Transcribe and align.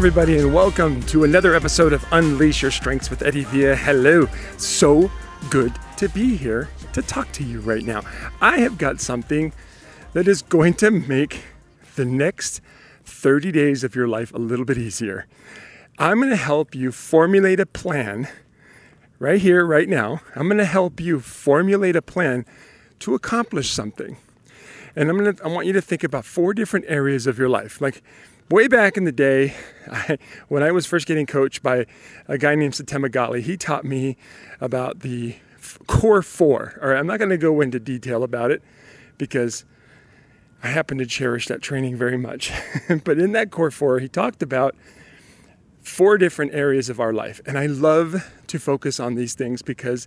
everybody, 0.00 0.38
and 0.38 0.54
welcome 0.54 1.02
to 1.02 1.24
another 1.24 1.54
episode 1.54 1.92
of 1.92 2.02
Unleash 2.10 2.62
Your 2.62 2.70
Strengths 2.70 3.10
with 3.10 3.20
Eddie 3.20 3.44
Villa. 3.44 3.76
Hello. 3.76 4.26
So 4.56 5.10
good 5.50 5.74
to 5.98 6.08
be 6.08 6.38
here 6.38 6.70
to 6.94 7.02
talk 7.02 7.30
to 7.32 7.44
you 7.44 7.60
right 7.60 7.82
now. 7.82 8.00
I 8.40 8.60
have 8.60 8.78
got 8.78 8.98
something 8.98 9.52
that 10.14 10.26
is 10.26 10.40
going 10.40 10.72
to 10.76 10.90
make 10.90 11.42
the 11.96 12.06
next 12.06 12.62
30 13.04 13.52
days 13.52 13.84
of 13.84 13.94
your 13.94 14.08
life 14.08 14.32
a 14.32 14.38
little 14.38 14.64
bit 14.64 14.78
easier. 14.78 15.26
I'm 15.98 16.16
going 16.16 16.30
to 16.30 16.36
help 16.36 16.74
you 16.74 16.92
formulate 16.92 17.60
a 17.60 17.66
plan 17.66 18.26
right 19.18 19.38
here, 19.38 19.66
right 19.66 19.86
now. 19.86 20.22
I'm 20.34 20.48
going 20.48 20.56
to 20.56 20.64
help 20.64 20.98
you 20.98 21.20
formulate 21.20 21.94
a 21.94 22.00
plan 22.00 22.46
to 23.00 23.14
accomplish 23.14 23.68
something. 23.68 24.16
And 24.96 25.10
I'm 25.10 25.18
going 25.18 25.36
to, 25.36 25.44
I 25.44 25.48
want 25.48 25.66
you 25.66 25.74
to 25.74 25.82
think 25.82 26.02
about 26.02 26.24
four 26.24 26.54
different 26.54 26.86
areas 26.88 27.26
of 27.26 27.38
your 27.38 27.50
life. 27.50 27.82
Like, 27.82 28.02
way 28.50 28.68
back 28.68 28.96
in 28.96 29.04
the 29.04 29.12
day, 29.12 29.54
I, 29.90 30.18
when 30.48 30.62
I 30.62 30.72
was 30.72 30.86
first 30.86 31.06
getting 31.06 31.26
coached 31.26 31.62
by 31.62 31.86
a 32.28 32.38
guy 32.38 32.54
named 32.54 32.74
Satema 32.74 33.08
Gali, 33.08 33.42
he 33.42 33.56
taught 33.56 33.84
me 33.84 34.16
about 34.60 35.00
the 35.00 35.36
core 35.86 36.22
four. 36.22 36.78
All 36.82 36.88
right, 36.88 36.98
I'm 36.98 37.06
not 37.06 37.18
going 37.18 37.30
to 37.30 37.38
go 37.38 37.60
into 37.60 37.78
detail 37.78 38.22
about 38.22 38.50
it 38.50 38.62
because 39.18 39.64
I 40.62 40.68
happen 40.68 40.98
to 40.98 41.06
cherish 41.06 41.46
that 41.48 41.62
training 41.62 41.96
very 41.96 42.16
much. 42.16 42.52
but 43.04 43.18
in 43.18 43.32
that 43.32 43.50
core 43.50 43.70
four, 43.70 43.98
he 43.98 44.08
talked 44.08 44.42
about 44.42 44.74
four 45.82 46.18
different 46.18 46.52
areas 46.54 46.90
of 46.90 47.00
our 47.00 47.12
life. 47.12 47.40
And 47.46 47.58
I 47.58 47.66
love 47.66 48.30
to 48.48 48.58
focus 48.58 49.00
on 49.00 49.14
these 49.14 49.34
things 49.34 49.62
because 49.62 50.06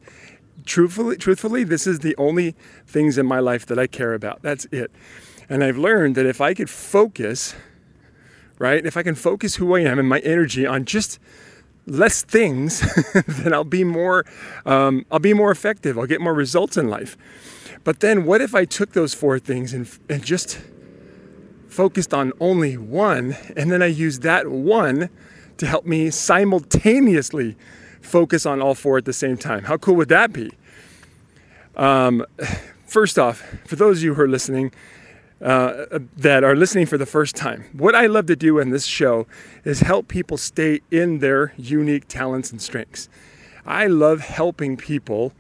truthfully, 0.66 1.18
truthfully, 1.18 1.64
this 1.64 1.88
is 1.88 2.00
the 2.00 2.16
only 2.18 2.56
things 2.86 3.18
in 3.18 3.26
my 3.26 3.40
life 3.40 3.66
that 3.68 3.80
I 3.80 3.88
care 3.88 4.14
about. 4.14 4.42
That's 4.44 4.66
it. 4.72 4.92
And 5.50 5.64
I've 5.64 5.78
learned 5.78 6.16
that 6.16 6.26
if 6.26 6.40
I 6.42 6.54
could 6.54 6.70
focus, 6.70 7.56
right, 8.64 8.86
if 8.86 8.96
I 8.96 9.04
can 9.04 9.16
focus 9.16 9.56
who 9.56 9.76
I 9.76 9.82
am 9.82 10.00
and 10.00 10.08
my 10.08 10.20
energy 10.20 10.66
on 10.66 10.86
just 10.86 11.20
less 11.86 12.24
things, 12.24 12.80
then 13.28 13.54
I'll 13.54 13.66
be 13.66 13.84
more, 13.84 14.26
um, 14.66 15.06
I'll 15.12 15.20
be 15.20 15.34
more 15.34 15.52
effective. 15.52 16.00
I'll 16.00 16.08
get 16.08 16.22
more 16.22 16.34
results 16.34 16.78
in 16.78 16.88
life. 16.88 17.18
But 17.84 18.00
then, 18.00 18.24
what 18.26 18.40
if 18.40 18.56
I 18.56 18.64
took 18.64 18.94
those 18.94 19.14
four 19.14 19.38
things 19.38 19.74
and, 19.74 19.90
and 20.10 20.24
just 20.24 20.62
focused 21.68 22.14
on 22.14 22.32
only 22.40 22.78
one, 22.78 23.36
and 23.58 23.70
then 23.70 23.82
I 23.82 23.88
used 23.88 24.22
that 24.22 24.48
one 24.48 25.10
to 25.58 25.66
help 25.66 25.86
me 25.86 26.10
simultaneously 26.10 27.58
focus 28.02 28.46
on 28.46 28.62
all 28.62 28.76
four 28.76 28.98
at 28.98 29.04
the 29.04 29.12
same 29.12 29.36
time? 29.36 29.66
How 29.66 29.76
cool 29.76 29.96
would 29.96 30.10
that 30.10 30.32
be? 30.32 30.52
Um, 31.76 32.26
first 32.86 33.20
off, 33.20 33.44
for 33.66 33.76
those 33.76 33.98
of 33.98 34.04
you 34.04 34.14
who 34.14 34.22
are 34.22 34.30
listening, 34.30 34.72
uh, 35.44 36.00
that 36.16 36.44
are 36.44 36.56
listening 36.56 36.86
for 36.86 36.98
the 36.98 37.06
first 37.06 37.36
time, 37.36 37.66
what 37.74 37.94
I 37.94 38.06
love 38.06 38.28
to 38.28 38.36
do 38.36 38.60
in 38.60 38.70
this 38.70 38.86
show 38.86 39.28
is 39.66 39.82
help 39.82 40.08
people 40.08 40.38
stay 40.38 40.80
in 40.90 41.20
their 41.20 41.54
unique 41.58 42.08
talents 42.08 42.52
and 42.52 42.62
strengths. 42.62 43.10
I 43.66 43.88
love 43.88 44.22
helping 44.22 44.78
people 44.78 45.34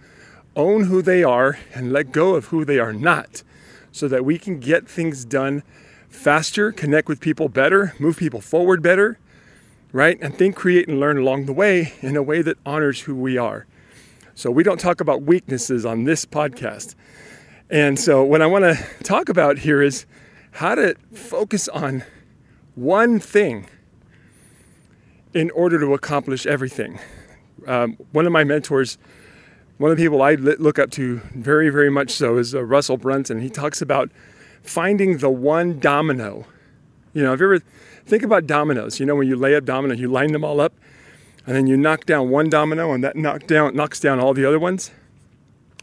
own 0.56 0.84
who 0.86 1.02
they 1.02 1.24
are 1.24 1.58
and 1.74 1.94
let 1.94 2.12
go 2.12 2.36
of 2.36 2.48
who 2.48 2.66
they 2.66 2.80
are 2.80 2.94
not 2.94 3.44
so 3.92 4.08
that 4.10 4.26
we 4.26 4.38
can 4.38 4.60
get 4.60 4.88
things 4.88 5.24
done 5.24 5.64
faster, 6.10 6.72
connect 6.72 7.08
with 7.08 7.20
people 7.20 7.48
better, 7.48 7.94
move 7.98 8.18
people 8.18 8.42
forward 8.42 8.82
better, 8.82 9.18
right? 9.92 10.18
And 10.22 10.36
think, 10.36 10.56
create, 10.56 10.88
and 10.88 11.00
learn 11.00 11.18
along 11.18 11.46
the 11.46 11.54
way 11.54 11.94
in 12.02 12.18
a 12.18 12.24
way 12.24 12.42
that 12.42 12.58
honors 12.66 13.02
who 13.02 13.16
we 13.16 13.38
are. 13.38 13.66
So 14.36 14.52
we 14.52 14.64
don't 14.64 14.80
talk 14.80 15.00
about 15.00 15.22
weaknesses 15.22 15.86
on 15.86 16.04
this 16.04 16.26
podcast. 16.26 16.96
And 17.70 18.00
so 18.00 18.24
what 18.24 18.42
I 18.42 18.46
want 18.46 18.64
to 18.66 19.04
talk 19.04 19.30
about 19.30 19.60
here 19.60 19.82
is 19.82 20.06
how 20.52 20.76
to 20.76 20.96
focus 21.14 21.68
on 21.70 22.04
one 22.76 23.20
thing 23.20 23.68
in 25.34 25.50
order 25.52 25.80
to 25.80 25.94
accomplish 25.94 26.46
everything. 26.46 27.00
Um, 27.66 27.98
one 28.12 28.26
of 28.26 28.32
my 28.32 28.44
mentors, 28.44 28.98
one 29.78 29.90
of 29.90 29.98
the 29.98 30.04
people 30.04 30.22
I 30.22 30.36
look 30.36 30.78
up 30.78 30.92
to 30.92 31.18
very, 31.36 31.70
very 31.70 31.90
much 31.90 32.12
so 32.12 32.38
is 32.38 32.54
uh, 32.54 32.64
Russell 32.64 32.98
Brunson. 32.98 33.40
He 33.42 33.50
talks 33.50 33.82
about 33.82 34.12
finding 34.62 35.18
the 35.18 35.30
one 35.30 35.80
domino. 35.80 36.46
You 37.14 37.24
know, 37.24 37.34
if 37.34 37.40
you 37.40 37.46
ever 37.46 37.64
think 38.06 38.24
about 38.24 38.46
dominoes, 38.46 39.00
you 39.00 39.06
know, 39.06 39.16
when 39.16 39.28
you 39.28 39.36
lay 39.36 39.56
up 39.56 39.66
dominoes, 39.66 40.00
you 40.00 40.08
line 40.08 40.32
them 40.32 40.44
all 40.44 40.60
up, 40.60 40.74
and 41.46 41.56
then 41.56 41.68
you 41.68 41.78
knock 41.78 42.06
down 42.06 42.30
one 42.30 42.50
domino, 42.50 42.92
and 42.92 43.04
that 43.04 43.16
knock 43.16 43.48
down 43.48 43.76
knocks 43.76 44.00
down 44.00 44.20
all 44.20 44.34
the 44.34 44.46
other 44.46 44.60
ones. 44.60 44.92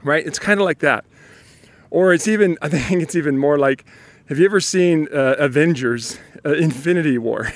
Right? 0.03 0.27
It's 0.27 0.39
kind 0.39 0.61
of 0.61 0.65
like 0.65 0.79
that. 0.79 1.05
Or 1.91 2.13
it's 2.15 2.29
even, 2.29 2.57
I 2.63 2.69
think 2.69 3.03
it's 3.03 3.17
even 3.17 3.37
more 3.37 3.59
like, 3.59 3.85
have 4.29 4.39
you 4.39 4.45
ever 4.45 4.61
seen 4.61 5.09
uh, 5.13 5.35
Avengers 5.39 6.19
uh, 6.45 6.53
Infinity 6.53 7.19
War? 7.19 7.53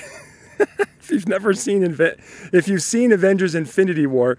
if 0.99 1.09
you've 1.09 1.27
never 1.27 1.53
seen, 1.53 1.83
if 2.51 2.67
you've 2.67 2.83
seen 2.83 3.11
Avengers 3.11 3.55
Infinity 3.55 4.05
War, 4.05 4.37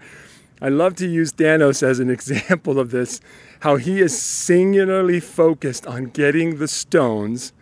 I 0.61 0.69
love 0.69 0.95
to 0.95 1.07
use 1.07 1.33
Thanos 1.33 1.83
as 1.83 1.99
an 1.99 2.09
example 2.17 2.79
of 2.79 2.91
this, 2.91 3.21
how 3.61 3.77
he 3.77 3.99
is 3.99 4.19
singularly 4.19 5.19
focused 5.19 5.87
on 5.87 6.05
getting 6.05 6.59
the 6.59 6.67
stones. 6.67 7.53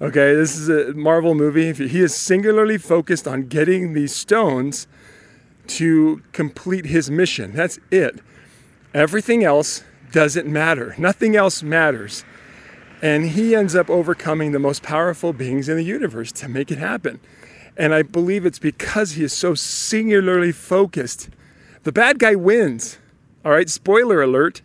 Okay, 0.00 0.34
this 0.34 0.56
is 0.56 0.68
a 0.68 0.94
Marvel 0.94 1.34
movie. 1.34 1.72
He 1.72 2.00
is 2.00 2.14
singularly 2.14 2.78
focused 2.78 3.26
on 3.26 3.48
getting 3.48 3.94
these 3.94 4.14
stones 4.14 4.86
to 5.66 6.22
complete 6.32 6.86
his 6.86 7.10
mission. 7.10 7.52
That's 7.52 7.78
it. 7.90 8.20
Everything 8.94 9.44
else 9.44 9.82
doesn't 10.12 10.46
matter. 10.46 10.94
Nothing 10.98 11.36
else 11.36 11.62
matters. 11.62 12.24
And 13.00 13.30
he 13.30 13.54
ends 13.54 13.76
up 13.76 13.88
overcoming 13.88 14.52
the 14.52 14.58
most 14.58 14.82
powerful 14.82 15.32
beings 15.32 15.68
in 15.68 15.76
the 15.76 15.84
universe 15.84 16.32
to 16.32 16.48
make 16.48 16.70
it 16.70 16.78
happen. 16.78 17.20
And 17.76 17.94
I 17.94 18.02
believe 18.02 18.44
it's 18.44 18.58
because 18.58 19.12
he 19.12 19.22
is 19.22 19.32
so 19.32 19.54
singularly 19.54 20.52
focused 20.52 21.30
the 21.88 21.92
bad 21.92 22.18
guy 22.18 22.34
wins. 22.34 22.98
All 23.44 23.52
right, 23.52 23.68
spoiler 23.68 24.20
alert. 24.20 24.60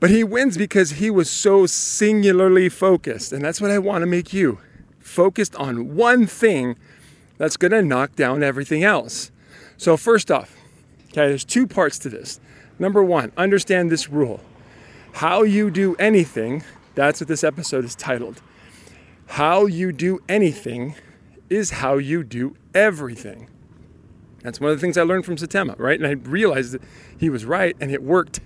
But 0.00 0.10
he 0.10 0.24
wins 0.24 0.56
because 0.56 0.92
he 0.92 1.10
was 1.10 1.30
so 1.30 1.66
singularly 1.66 2.68
focused. 2.68 3.32
And 3.32 3.44
that's 3.44 3.60
what 3.60 3.70
I 3.70 3.78
want 3.78 4.02
to 4.02 4.06
make 4.06 4.32
you 4.32 4.58
focused 4.98 5.54
on 5.54 5.94
one 5.94 6.26
thing 6.26 6.76
that's 7.38 7.56
going 7.56 7.72
to 7.72 7.82
knock 7.82 8.16
down 8.16 8.42
everything 8.42 8.82
else. 8.82 9.30
So, 9.76 9.96
first 9.96 10.30
off, 10.30 10.56
okay, 11.10 11.28
there's 11.28 11.44
two 11.44 11.66
parts 11.66 11.98
to 12.00 12.08
this. 12.08 12.40
Number 12.80 13.04
one, 13.04 13.30
understand 13.36 13.92
this 13.92 14.08
rule. 14.08 14.40
How 15.12 15.42
you 15.42 15.70
do 15.70 15.94
anything, 15.96 16.64
that's 16.94 17.20
what 17.20 17.28
this 17.28 17.44
episode 17.44 17.84
is 17.84 17.94
titled. 17.94 18.40
How 19.26 19.66
you 19.66 19.92
do 19.92 20.20
anything 20.30 20.94
is 21.50 21.72
how 21.72 21.98
you 21.98 22.24
do 22.24 22.56
everything. 22.74 23.50
That's 24.42 24.60
one 24.60 24.70
of 24.70 24.78
the 24.78 24.80
things 24.80 24.96
I 24.96 25.02
learned 25.02 25.26
from 25.26 25.36
Satema, 25.36 25.78
right? 25.78 26.00
And 26.00 26.06
I 26.06 26.12
realized 26.12 26.72
that 26.72 26.80
he 27.18 27.28
was 27.28 27.44
right 27.44 27.76
and 27.80 27.90
it 27.90 28.02
worked. 28.02 28.40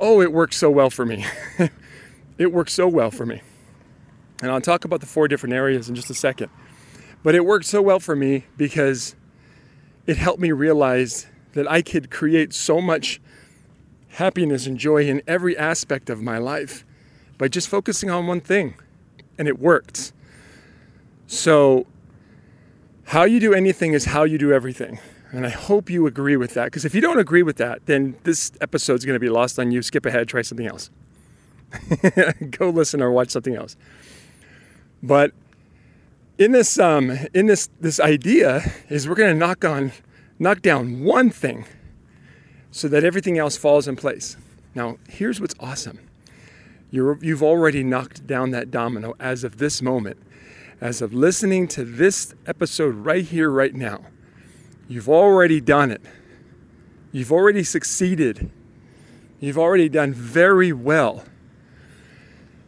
Oh, 0.00 0.22
it 0.22 0.32
worked 0.32 0.54
so 0.54 0.70
well 0.70 0.88
for 0.88 1.04
me. 1.04 1.26
it 2.38 2.52
worked 2.52 2.70
so 2.70 2.88
well 2.88 3.10
for 3.10 3.26
me. 3.26 3.42
And 4.40 4.50
I'll 4.50 4.62
talk 4.62 4.86
about 4.86 5.00
the 5.00 5.06
four 5.06 5.28
different 5.28 5.54
areas 5.54 5.90
in 5.90 5.94
just 5.94 6.08
a 6.08 6.14
second. 6.14 6.48
But 7.22 7.34
it 7.34 7.44
worked 7.44 7.66
so 7.66 7.82
well 7.82 8.00
for 8.00 8.16
me 8.16 8.46
because 8.56 9.14
it 10.06 10.16
helped 10.16 10.40
me 10.40 10.52
realize 10.52 11.26
that 11.56 11.68
I 11.70 11.80
could 11.80 12.10
create 12.10 12.52
so 12.52 12.82
much 12.82 13.18
happiness 14.10 14.66
and 14.66 14.78
joy 14.78 15.08
in 15.08 15.22
every 15.26 15.56
aspect 15.56 16.10
of 16.10 16.20
my 16.20 16.36
life 16.36 16.84
by 17.38 17.48
just 17.48 17.68
focusing 17.68 18.10
on 18.10 18.26
one 18.26 18.40
thing. 18.40 18.74
And 19.38 19.48
it 19.48 19.58
worked. 19.58 20.12
So 21.26 21.86
how 23.04 23.24
you 23.24 23.40
do 23.40 23.54
anything 23.54 23.94
is 23.94 24.04
how 24.04 24.24
you 24.24 24.36
do 24.36 24.52
everything. 24.52 24.98
And 25.32 25.46
I 25.46 25.48
hope 25.48 25.88
you 25.88 26.06
agree 26.06 26.36
with 26.36 26.52
that. 26.54 26.66
Because 26.66 26.84
if 26.84 26.94
you 26.94 27.00
don't 27.00 27.18
agree 27.18 27.42
with 27.42 27.56
that, 27.56 27.86
then 27.86 28.16
this 28.24 28.52
episode 28.60 28.94
is 28.94 29.06
going 29.06 29.16
to 29.16 29.20
be 29.20 29.30
lost 29.30 29.58
on 29.58 29.70
you. 29.70 29.80
Skip 29.80 30.04
ahead, 30.04 30.28
try 30.28 30.42
something 30.42 30.66
else. 30.66 30.90
Go 32.50 32.68
listen 32.68 33.02
or 33.02 33.10
watch 33.10 33.30
something 33.30 33.54
else. 33.54 33.76
But 35.02 35.32
in 36.36 36.52
this, 36.52 36.78
um, 36.78 37.18
in 37.32 37.46
this, 37.46 37.70
this 37.80 37.98
idea 37.98 38.62
is 38.90 39.08
we're 39.08 39.14
going 39.14 39.32
to 39.32 39.38
knock 39.38 39.64
on, 39.64 39.92
knock 40.38 40.62
down 40.62 41.02
one 41.02 41.30
thing, 41.30 41.64
so 42.70 42.88
that 42.88 43.04
everything 43.04 43.38
else 43.38 43.56
falls 43.56 43.88
in 43.88 43.96
place. 43.96 44.36
Now, 44.74 44.98
here's 45.08 45.40
what's 45.40 45.54
awesome. 45.58 46.00
You're, 46.90 47.18
you've 47.22 47.42
already 47.42 47.82
knocked 47.82 48.26
down 48.26 48.50
that 48.50 48.70
domino 48.70 49.14
as 49.18 49.44
of 49.44 49.58
this 49.58 49.80
moment 49.82 50.18
as 50.80 51.00
of 51.00 51.14
listening 51.14 51.66
to 51.68 51.84
this 51.84 52.34
episode 52.46 52.94
right 52.94 53.24
here, 53.24 53.50
right 53.50 53.74
now, 53.74 54.04
you've 54.88 55.08
already 55.08 55.60
done 55.60 55.90
it. 55.90 56.02
You've 57.12 57.32
already 57.32 57.64
succeeded. 57.64 58.50
You've 59.40 59.58
already 59.58 59.88
done 59.88 60.12
very 60.12 60.72
well. 60.72 61.24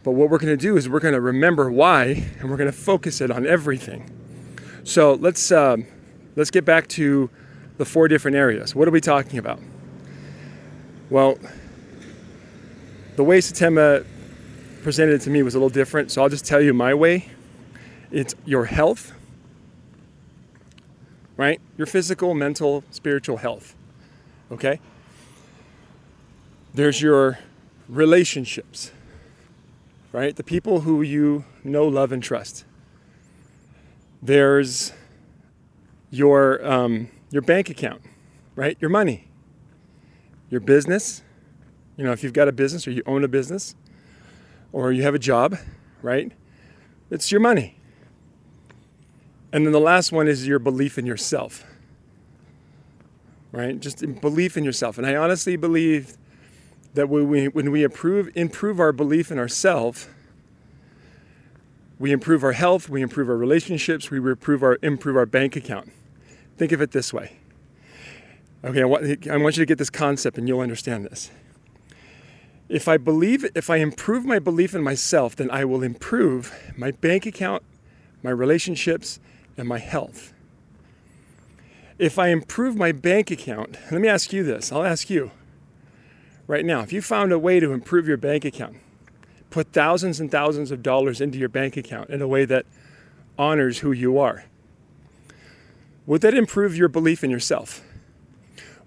But 0.05 0.13
what 0.13 0.31
we're 0.31 0.39
going 0.39 0.57
to 0.57 0.63
do 0.63 0.77
is 0.77 0.89
we're 0.89 1.01
going 1.01 1.15
to 1.15 1.21
remember 1.21 1.71
why, 1.71 2.31
and 2.39 2.51
we're 2.51 2.57
going 2.57 2.71
to 2.71 2.77
focus 2.77 3.21
it 3.21 3.31
on 3.31 3.47
everything. 3.47 4.11
So 4.85 5.15
let's 5.15 5.53
uh, 5.53 5.77
let's 6.35 6.51
get 6.51 6.65
back 6.65 6.89
to 6.89 7.29
the 7.79 7.85
four 7.85 8.09
different 8.09 8.37
areas. 8.37 8.75
What 8.75 8.87
are 8.87 8.91
we 8.91 9.01
talking 9.01 9.39
about? 9.39 9.61
Well, 11.09 11.39
the 13.17 13.25
way 13.25 13.39
Satema 13.39 14.05
presented 14.83 15.15
it 15.15 15.21
to 15.23 15.31
me 15.31 15.43
was 15.43 15.55
a 15.55 15.59
little 15.59 15.71
different, 15.71 16.11
so 16.11 16.23
I'll 16.23 16.29
just 16.29 16.45
tell 16.45 16.61
you 16.61 16.75
my 16.75 16.93
way 16.93 17.31
it's 18.11 18.35
your 18.45 18.67
health, 18.67 19.13
right? 21.37 21.61
Your 21.77 21.87
physical, 21.87 22.35
mental, 22.35 22.85
spiritual 22.91 23.39
health. 23.39 23.75
Okay? 24.51 24.81
There's 26.75 27.03
your 27.03 27.39
relationships, 27.89 28.93
right? 30.13 30.35
The 30.35 30.45
people 30.45 30.81
who 30.81 31.03
you 31.03 31.45
know, 31.65 31.87
love, 31.87 32.13
and 32.13 32.23
trust. 32.23 32.65
There's 34.23 34.93
your, 36.11 36.65
um, 36.67 37.09
your 37.31 37.43
bank 37.43 37.71
account, 37.71 38.03
right? 38.55 38.77
Your 38.81 38.91
money, 38.91 39.29
your 40.51 40.61
business. 40.61 41.23
You 41.97 42.05
know, 42.05 42.13
if 42.13 42.23
you've 42.23 42.33
got 42.33 42.49
a 42.49 42.53
business 42.53 42.87
or 42.87 42.93
you 42.93 43.03
own 43.07 43.25
a 43.25 43.29
business 43.29 43.75
or 44.73 44.93
you 44.93 45.03
have 45.03 45.15
a 45.15 45.19
job, 45.19 45.59
right? 46.03 46.33
It's 47.11 47.33
your 47.33 47.41
money. 47.41 47.77
And 49.53 49.65
then 49.65 49.73
the 49.73 49.81
last 49.81 50.13
one 50.13 50.29
is 50.29 50.47
your 50.47 50.59
belief 50.59 50.99
in 50.99 51.07
yourself. 51.07 51.65
Right? 53.51 53.81
Just 53.81 54.01
belief 54.21 54.57
in 54.57 54.65
yourself. 54.65 54.99
And 54.99 55.07
I 55.07 55.17
honestly 55.17 55.57
believe 55.57 56.19
that 56.95 57.09
when 57.09 57.29
we, 57.29 57.49
when 57.49 57.71
we 57.71 57.83
improve, 57.83 58.31
improve 58.35 58.79
our 58.79 58.93
belief 58.93 59.31
in 59.31 59.39
ourselves, 59.39 60.09
we 61.99 62.13
improve 62.13 62.45
our 62.45 62.53
health, 62.53 62.89
we 62.89 63.03
improve 63.03 63.29
our 63.29 63.37
relationships, 63.37 64.11
we 64.11 64.19
improve 64.19 64.63
our, 64.63 64.79
improve 64.83 65.17
our 65.17 65.27
bank 65.27 65.57
account. 65.57 65.91
Think 66.59 66.73
of 66.73 66.83
it 66.83 66.91
this 66.91 67.13
way. 67.13 67.37
Okay, 68.65 68.83
I 68.83 68.85
want, 68.85 69.07
you 69.07 69.63
to 69.63 69.67
get 69.67 69.79
this 69.79 69.91
concept 69.91 70.37
and 70.37 70.49
you'll 70.49 70.61
understand 70.61 71.05
this. 71.05 71.31
If 72.69 72.89
I 72.89 72.97
believe, 72.97 73.47
if 73.55 73.71
I 73.71 73.77
improve 73.77 74.25
my 74.25 74.41
belief 74.41 74.75
in 74.75 74.83
myself, 74.83 75.37
then 75.37 75.51
I 75.53 75.65
will 75.65 75.85
improve 75.85 76.53
my 76.77 76.91
bank 76.91 77.25
account, 77.25 77.63
my 78.25 78.31
relationships, 78.31 79.21
and 79.57 79.69
my 79.69 79.79
health. 79.79 80.35
If 81.97 82.19
I 82.19 82.29
improve 82.29 82.75
my 82.75 82.91
bank 82.91 83.31
account, 83.31 83.79
let 83.93 84.01
me 84.01 84.09
ask 84.09 84.33
you 84.33 84.43
this. 84.43 84.73
I'll 84.73 84.85
ask 84.85 85.09
you 85.09 85.31
right 86.49 86.65
now. 86.65 86.81
If 86.81 86.93
you 86.93 87.01
found 87.01 87.31
a 87.31 87.39
way 87.39 87.61
to 87.61 87.73
improve 87.73 88.09
your 88.09 88.17
bank 88.17 88.45
account, 88.45 88.77
put 89.51 89.73
thousands 89.73 90.19
and 90.19 90.31
thousands 90.31 90.73
of 90.73 90.83
dollars 90.83 91.21
into 91.21 91.39
your 91.39 91.49
bank 91.49 91.77
account 91.77 92.11
in 92.11 92.21
a 92.21 92.29
way 92.29 92.45
that 92.45 92.67
honors 93.39 93.79
who 93.79 93.93
you 93.93 94.19
are, 94.19 94.45
would 96.09 96.23
that 96.23 96.33
improve 96.33 96.75
your 96.75 96.89
belief 96.89 97.23
in 97.23 97.31
yourself? 97.31 97.83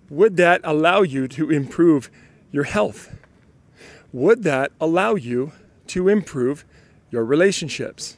Would 0.10 0.38
that 0.38 0.60
allow 0.64 1.04
you 1.04 1.28
to 1.28 1.52
improve 1.52 2.10
your 2.52 2.64
health? 2.64 3.16
Would 4.12 4.42
that 4.42 4.72
allow 4.82 5.14
you 5.14 5.52
to 5.88 6.10
improve 6.10 6.66
your 7.12 7.24
relationships? 7.24 8.18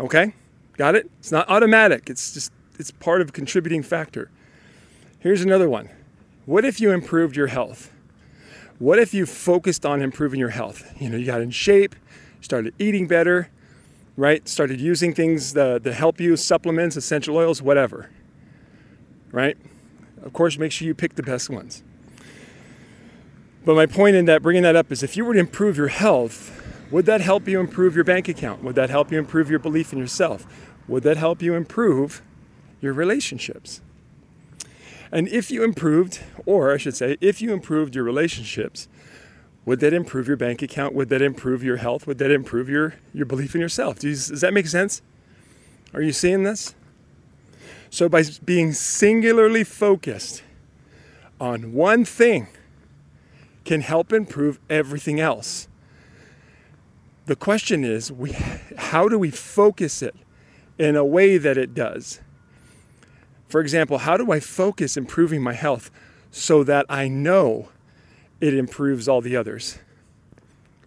Okay? 0.00 0.32
Got 0.78 0.94
it? 0.94 1.10
It's 1.18 1.30
not 1.30 1.46
automatic. 1.50 2.08
It's 2.08 2.32
just 2.32 2.52
it's 2.78 2.90
part 2.90 3.20
of 3.20 3.28
a 3.28 3.32
contributing 3.32 3.82
factor. 3.82 4.30
Here's 5.18 5.42
another 5.42 5.68
one. 5.68 5.90
What 6.46 6.64
if 6.64 6.80
you 6.80 6.90
improved 6.90 7.36
your 7.36 7.48
health? 7.48 7.92
What 8.78 8.98
if 8.98 9.12
you 9.12 9.26
focused 9.26 9.84
on 9.84 10.00
improving 10.00 10.40
your 10.40 10.50
health? 10.50 10.90
You 10.98 11.10
know, 11.10 11.18
you 11.18 11.26
got 11.26 11.42
in 11.42 11.50
shape, 11.50 11.96
started 12.40 12.72
eating 12.78 13.06
better, 13.06 13.50
right? 14.16 14.48
Started 14.48 14.80
using 14.80 15.14
things 15.14 15.52
that, 15.52 15.82
that 15.84 15.94
help 15.94 16.20
you, 16.20 16.36
supplements, 16.36 16.96
essential 16.96 17.36
oils, 17.36 17.60
whatever. 17.60 18.10
Right? 19.30 19.56
Of 20.22 20.32
course, 20.32 20.58
make 20.58 20.72
sure 20.72 20.86
you 20.86 20.94
pick 20.94 21.14
the 21.14 21.22
best 21.22 21.50
ones. 21.50 21.82
But 23.64 23.74
my 23.74 23.86
point 23.86 24.16
in 24.16 24.26
that, 24.26 24.42
bringing 24.42 24.62
that 24.62 24.76
up, 24.76 24.92
is 24.92 25.02
if 25.02 25.16
you 25.16 25.24
were 25.24 25.34
to 25.34 25.40
improve 25.40 25.76
your 25.76 25.88
health, 25.88 26.52
would 26.90 27.04
that 27.06 27.20
help 27.20 27.48
you 27.48 27.58
improve 27.58 27.94
your 27.94 28.04
bank 28.04 28.28
account? 28.28 28.62
Would 28.62 28.76
that 28.76 28.90
help 28.90 29.10
you 29.10 29.18
improve 29.18 29.50
your 29.50 29.58
belief 29.58 29.92
in 29.92 29.98
yourself? 29.98 30.46
Would 30.88 31.02
that 31.02 31.16
help 31.16 31.42
you 31.42 31.54
improve 31.54 32.22
your 32.80 32.92
relationships? 32.92 33.80
And 35.10 35.28
if 35.28 35.50
you 35.50 35.64
improved, 35.64 36.20
or 36.46 36.72
I 36.72 36.76
should 36.76 36.96
say, 36.96 37.16
if 37.20 37.42
you 37.42 37.52
improved 37.52 37.94
your 37.94 38.04
relationships, 38.04 38.88
would 39.66 39.80
that 39.80 39.92
improve 39.92 40.28
your 40.28 40.36
bank 40.36 40.62
account? 40.62 40.94
Would 40.94 41.08
that 41.08 41.20
improve 41.20 41.62
your 41.62 41.76
health? 41.76 42.06
Would 42.06 42.18
that 42.18 42.30
improve 42.30 42.68
your, 42.68 42.94
your 43.12 43.26
belief 43.26 43.54
in 43.54 43.60
yourself? 43.60 43.98
Does, 43.98 44.28
does 44.28 44.40
that 44.40 44.54
make 44.54 44.68
sense? 44.68 45.02
Are 45.92 46.00
you 46.00 46.12
seeing 46.12 46.44
this? 46.44 46.74
So, 47.90 48.08
by 48.08 48.22
being 48.44 48.72
singularly 48.72 49.64
focused 49.64 50.42
on 51.40 51.72
one 51.72 52.04
thing, 52.04 52.48
can 53.64 53.80
help 53.80 54.12
improve 54.12 54.60
everything 54.70 55.18
else. 55.18 55.68
The 57.26 57.36
question 57.36 57.84
is, 57.84 58.12
we, 58.12 58.32
how 58.78 59.08
do 59.08 59.18
we 59.18 59.32
focus 59.32 60.00
it 60.00 60.14
in 60.78 60.94
a 60.94 61.04
way 61.04 61.36
that 61.38 61.58
it 61.58 61.74
does? 61.74 62.20
For 63.48 63.60
example, 63.60 63.98
how 63.98 64.16
do 64.16 64.30
I 64.30 64.38
focus 64.38 64.96
improving 64.96 65.42
my 65.42 65.54
health 65.54 65.90
so 66.30 66.62
that 66.64 66.86
I 66.88 67.08
know 67.08 67.70
it 68.40 68.54
improves 68.54 69.08
all 69.08 69.20
the 69.20 69.36
others? 69.36 69.78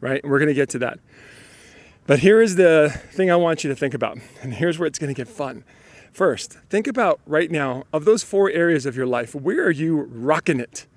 Right? 0.02 0.24
We're 0.24 0.40
going 0.40 0.48
to 0.48 0.54
get 0.54 0.70
to 0.70 0.80
that. 0.80 1.00
But 2.08 2.20
here 2.20 2.42
is 2.42 2.56
the 2.56 2.90
thing 3.12 3.30
I 3.30 3.36
want 3.36 3.64
you 3.64 3.70
to 3.70 3.76
think 3.76 3.94
about, 3.94 4.18
and 4.42 4.54
here's 4.54 4.80
where 4.80 4.88
it's 4.88 4.98
going 4.98 5.14
to 5.14 5.18
get 5.18 5.28
fun. 5.28 5.64
First, 6.12 6.54
think 6.70 6.88
about 6.88 7.20
right 7.26 7.52
now 7.52 7.84
of 7.94 8.06
those 8.06 8.24
four 8.24 8.50
areas 8.50 8.86
of 8.86 8.96
your 8.96 9.06
life, 9.06 9.36
where 9.36 9.64
are 9.66 9.72
you 9.72 10.02
rocking 10.02 10.60
it? 10.60 10.88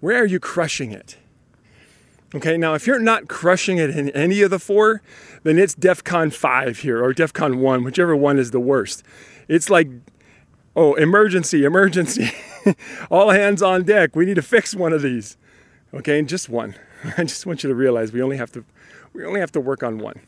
Where 0.00 0.22
are 0.22 0.26
you 0.26 0.40
crushing 0.40 0.90
it? 0.90 1.18
Okay, 2.34 2.56
now 2.56 2.74
if 2.74 2.86
you're 2.86 2.98
not 2.98 3.28
crushing 3.28 3.78
it 3.78 3.90
in 3.90 4.10
any 4.10 4.42
of 4.42 4.50
the 4.50 4.58
four, 4.58 5.02
then 5.44 5.58
it's 5.58 5.74
DEFCON 5.74 6.32
5 6.32 6.78
here 6.78 7.04
or 7.04 7.12
DEFCON 7.12 7.56
1, 7.56 7.84
whichever 7.84 8.16
one 8.16 8.38
is 8.38 8.50
the 8.50 8.58
worst. 8.58 9.04
It's 9.46 9.70
like, 9.70 9.88
oh, 10.74 10.94
emergency, 10.94 11.64
emergency. 11.64 12.32
All 13.10 13.30
hands 13.30 13.62
on 13.62 13.84
deck. 13.84 14.16
We 14.16 14.24
need 14.24 14.34
to 14.34 14.42
fix 14.42 14.74
one 14.74 14.92
of 14.92 15.02
these. 15.02 15.36
Okay, 15.94 16.18
and 16.18 16.28
just 16.28 16.48
one. 16.48 16.74
I 17.16 17.24
just 17.24 17.46
want 17.46 17.62
you 17.62 17.68
to 17.68 17.74
realize 17.74 18.12
we 18.12 18.22
only 18.22 18.36
have 18.36 18.52
to 18.52 18.64
we 19.12 19.24
only 19.24 19.40
have 19.40 19.52
to 19.52 19.60
work 19.60 19.82
on 19.82 19.98
one. 19.98 20.20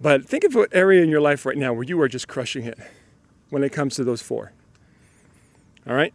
But 0.00 0.26
think 0.26 0.44
of 0.44 0.54
what 0.54 0.70
area 0.72 1.02
in 1.02 1.08
your 1.08 1.20
life 1.20 1.46
right 1.46 1.56
now 1.56 1.72
where 1.72 1.84
you 1.84 2.00
are 2.00 2.08
just 2.08 2.26
crushing 2.26 2.64
it 2.64 2.78
when 3.50 3.62
it 3.62 3.70
comes 3.70 3.94
to 3.96 4.04
those 4.04 4.22
four. 4.22 4.52
All 5.86 5.94
right? 5.94 6.14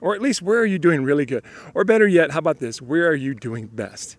Or 0.00 0.14
at 0.14 0.22
least, 0.22 0.42
where 0.42 0.58
are 0.58 0.66
you 0.66 0.78
doing 0.78 1.04
really 1.04 1.24
good? 1.24 1.44
Or 1.74 1.84
better 1.84 2.06
yet, 2.06 2.32
how 2.32 2.38
about 2.38 2.58
this? 2.58 2.82
Where 2.82 3.08
are 3.08 3.14
you 3.14 3.34
doing 3.34 3.66
best? 3.66 4.16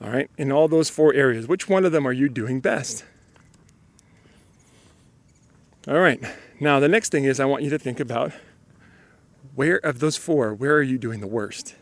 All 0.00 0.10
right, 0.10 0.30
in 0.36 0.52
all 0.52 0.68
those 0.68 0.90
four 0.90 1.14
areas, 1.14 1.48
which 1.48 1.68
one 1.68 1.84
of 1.84 1.92
them 1.92 2.06
are 2.06 2.12
you 2.12 2.28
doing 2.28 2.60
best? 2.60 3.04
All 5.88 5.98
right, 5.98 6.22
now 6.60 6.80
the 6.80 6.88
next 6.88 7.10
thing 7.10 7.24
is 7.24 7.40
I 7.40 7.46
want 7.46 7.62
you 7.62 7.70
to 7.70 7.78
think 7.78 7.98
about 7.98 8.32
where 9.54 9.78
of 9.78 10.00
those 10.00 10.16
four, 10.16 10.52
where 10.52 10.74
are 10.74 10.82
you 10.82 10.98
doing 10.98 11.20
the 11.20 11.26
worst? 11.26 11.74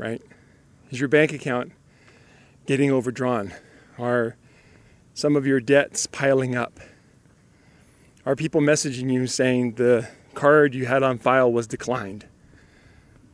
Right? 0.00 0.22
Is 0.90 0.98
your 0.98 1.10
bank 1.10 1.30
account 1.34 1.72
getting 2.64 2.90
overdrawn? 2.90 3.52
Are 3.98 4.34
some 5.12 5.36
of 5.36 5.46
your 5.46 5.60
debts 5.60 6.06
piling 6.06 6.56
up? 6.56 6.80
Are 8.24 8.34
people 8.34 8.62
messaging 8.62 9.12
you 9.12 9.26
saying 9.26 9.74
the 9.74 10.08
card 10.32 10.74
you 10.74 10.86
had 10.86 11.02
on 11.02 11.18
file 11.18 11.52
was 11.52 11.66
declined? 11.66 12.24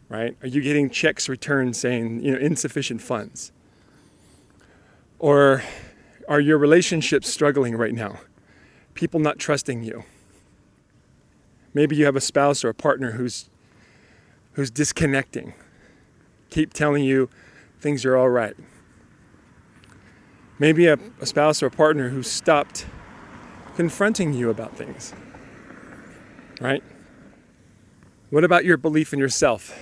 Right? 0.09 0.37
Are 0.43 0.49
you 0.49 0.61
getting 0.61 0.91
checks 0.91 1.29
returned 1.29 1.77
saying, 1.77 2.25
you 2.25 2.33
know, 2.33 2.39
insufficient 2.39 3.01
funds? 3.01 3.53
Or 5.21 5.63
are 6.29 6.41
your 6.41 6.59
relationships 6.59 7.29
struggling 7.29 7.77
right 7.77 7.95
now? 7.95 8.19
People 8.95 9.21
not 9.21 9.39
trusting 9.39 9.85
you? 9.85 10.03
Maybe 11.75 11.95
you 11.95 12.07
have 12.07 12.17
a 12.17 12.21
spouse 12.21 12.65
or 12.65 12.71
a 12.71 12.75
partner 12.75 13.13
who's 13.13 13.51
who's 14.55 14.71
disconnecting. 14.73 15.55
Keep 16.51 16.73
telling 16.73 17.05
you 17.05 17.29
things 17.81 18.05
are 18.05 18.17
all 18.17 18.29
right. 18.29 18.57
Maybe 20.59 20.87
a, 20.87 20.99
a 21.21 21.27
spouse 21.27 21.63
or 21.63 21.67
a 21.67 21.71
partner 21.71 22.09
who 22.09 22.23
stopped 22.23 22.87
confronting 23.75 24.33
you 24.33 24.49
about 24.49 24.77
things 24.77 25.13
right? 26.61 26.83
What 28.31 28.45
about 28.45 28.65
your 28.65 28.77
belief 28.77 29.13
in 29.13 29.19
yourself? 29.19 29.79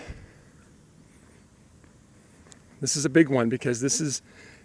This 2.81 2.97
is 2.97 3.05
a 3.05 3.11
big 3.11 3.29
one 3.29 3.49
because 3.49 3.81
this 3.81 4.01
is 4.01 4.23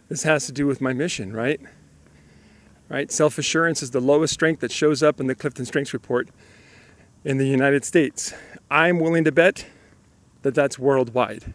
this 0.10 0.24
has 0.24 0.48
to 0.48 0.52
do 0.52 0.66
with 0.66 0.82
my 0.82 0.92
mission, 0.92 1.32
right? 1.34 1.62
Right? 2.90 3.12
Self-assurance 3.12 3.84
is 3.84 3.92
the 3.92 4.00
lowest 4.00 4.34
strength 4.34 4.62
that 4.62 4.72
shows 4.72 5.04
up 5.04 5.20
in 5.20 5.28
the 5.28 5.36
Clifton 5.36 5.66
Strengths 5.66 5.94
Report 5.94 6.30
in 7.24 7.38
the 7.38 7.48
United 7.48 7.86
States. 7.86 8.34
I'm 8.72 9.00
willing 9.00 9.24
to 9.26 9.32
bet 9.32 9.68
that 10.42 10.56
that's 10.56 10.80
worldwide. 10.80 11.54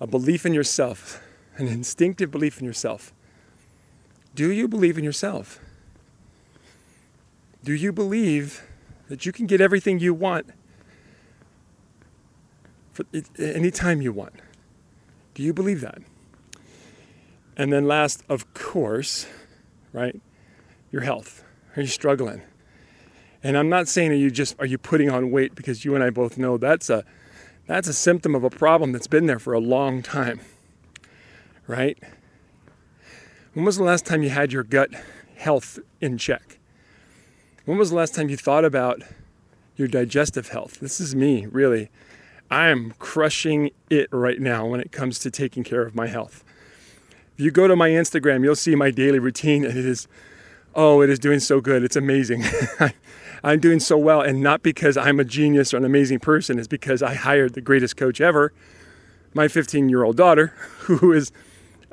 A 0.00 0.06
belief 0.06 0.46
in 0.46 0.54
yourself, 0.54 1.20
an 1.56 1.68
instinctive 1.68 2.30
belief 2.30 2.60
in 2.60 2.64
yourself. 2.64 3.12
Do 4.34 4.52
you 4.52 4.68
believe 4.68 4.96
in 4.96 5.04
yourself? 5.04 5.60
Do 7.64 7.72
you 7.72 7.92
believe 7.92 8.62
that 9.08 9.26
you 9.26 9.32
can 9.32 9.46
get 9.46 9.60
everything 9.60 9.98
you 9.98 10.14
want 10.14 10.50
for 12.98 13.04
any 13.38 13.70
time 13.70 14.02
you 14.02 14.12
want. 14.12 14.34
Do 15.34 15.42
you 15.44 15.52
believe 15.52 15.80
that? 15.82 15.98
And 17.56 17.72
then 17.72 17.86
last, 17.86 18.24
of 18.28 18.52
course, 18.54 19.26
right, 19.92 20.20
your 20.90 21.02
health. 21.02 21.44
Are 21.76 21.82
you 21.82 21.88
struggling? 21.88 22.42
And 23.42 23.56
I'm 23.56 23.68
not 23.68 23.86
saying 23.86 24.10
are 24.10 24.14
you 24.16 24.32
just 24.32 24.56
are 24.58 24.66
you 24.66 24.78
putting 24.78 25.10
on 25.10 25.30
weight 25.30 25.54
because 25.54 25.84
you 25.84 25.94
and 25.94 26.02
I 26.02 26.10
both 26.10 26.38
know 26.38 26.58
that's 26.58 26.90
a 26.90 27.04
that's 27.68 27.86
a 27.86 27.92
symptom 27.92 28.34
of 28.34 28.42
a 28.42 28.50
problem 28.50 28.92
that's 28.92 29.06
been 29.06 29.26
there 29.26 29.38
for 29.38 29.52
a 29.52 29.60
long 29.60 30.02
time. 30.02 30.40
Right? 31.66 31.98
When 33.52 33.64
was 33.64 33.76
the 33.76 33.84
last 33.84 34.06
time 34.06 34.22
you 34.22 34.30
had 34.30 34.52
your 34.52 34.64
gut 34.64 34.90
health 35.36 35.78
in 36.00 36.16
check? 36.16 36.58
When 37.66 37.76
was 37.76 37.90
the 37.90 37.96
last 37.96 38.14
time 38.14 38.30
you 38.30 38.36
thought 38.38 38.64
about 38.64 39.02
your 39.76 39.86
digestive 39.86 40.48
health? 40.48 40.80
This 40.80 40.98
is 40.98 41.14
me, 41.14 41.44
really. 41.44 41.90
I 42.50 42.68
am 42.68 42.94
crushing 42.98 43.70
it 43.90 44.08
right 44.10 44.40
now 44.40 44.66
when 44.66 44.80
it 44.80 44.90
comes 44.90 45.18
to 45.18 45.30
taking 45.30 45.62
care 45.62 45.82
of 45.82 45.94
my 45.94 46.06
health. 46.06 46.42
If 47.36 47.44
you 47.44 47.50
go 47.50 47.68
to 47.68 47.76
my 47.76 47.90
Instagram, 47.90 48.42
you'll 48.42 48.56
see 48.56 48.74
my 48.74 48.90
daily 48.90 49.18
routine, 49.18 49.66
and 49.66 49.76
it 49.76 49.84
is, 49.84 50.08
oh, 50.74 51.02
it 51.02 51.10
is 51.10 51.18
doing 51.18 51.40
so 51.40 51.60
good. 51.60 51.84
It's 51.84 51.96
amazing. 51.96 52.44
I'm 53.42 53.60
doing 53.60 53.80
so 53.80 53.96
well, 53.96 54.20
and 54.20 54.40
not 54.42 54.62
because 54.62 54.96
I'm 54.96 55.20
a 55.20 55.24
genius 55.24 55.72
or 55.72 55.78
an 55.78 55.84
amazing 55.84 56.20
person, 56.20 56.58
it's 56.58 56.68
because 56.68 57.02
I 57.02 57.14
hired 57.14 57.54
the 57.54 57.60
greatest 57.60 57.96
coach 57.96 58.20
ever, 58.20 58.52
my 59.34 59.48
15 59.48 59.88
year 59.88 60.02
old 60.04 60.16
daughter, 60.16 60.46
who 60.80 61.12
is 61.12 61.32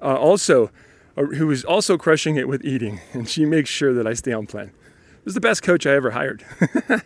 uh, 0.02 0.16
also 0.16 0.72
uh, 1.18 1.24
who 1.24 1.50
is 1.52 1.64
also 1.64 1.98
crushing 1.98 2.36
it 2.36 2.48
with 2.48 2.66
eating, 2.66 3.00
and 3.14 3.30
she 3.30 3.46
makes 3.46 3.70
sure 3.70 3.94
that 3.94 4.06
I 4.06 4.14
stay 4.14 4.34
on 4.34 4.48
plan. 4.48 4.68
It 4.68 5.26
was 5.26 5.34
the 5.34 5.42
best 5.42 5.64
coach 5.64 5.88
I 5.88 5.96
ever 5.96 6.12
hired. 6.12 6.44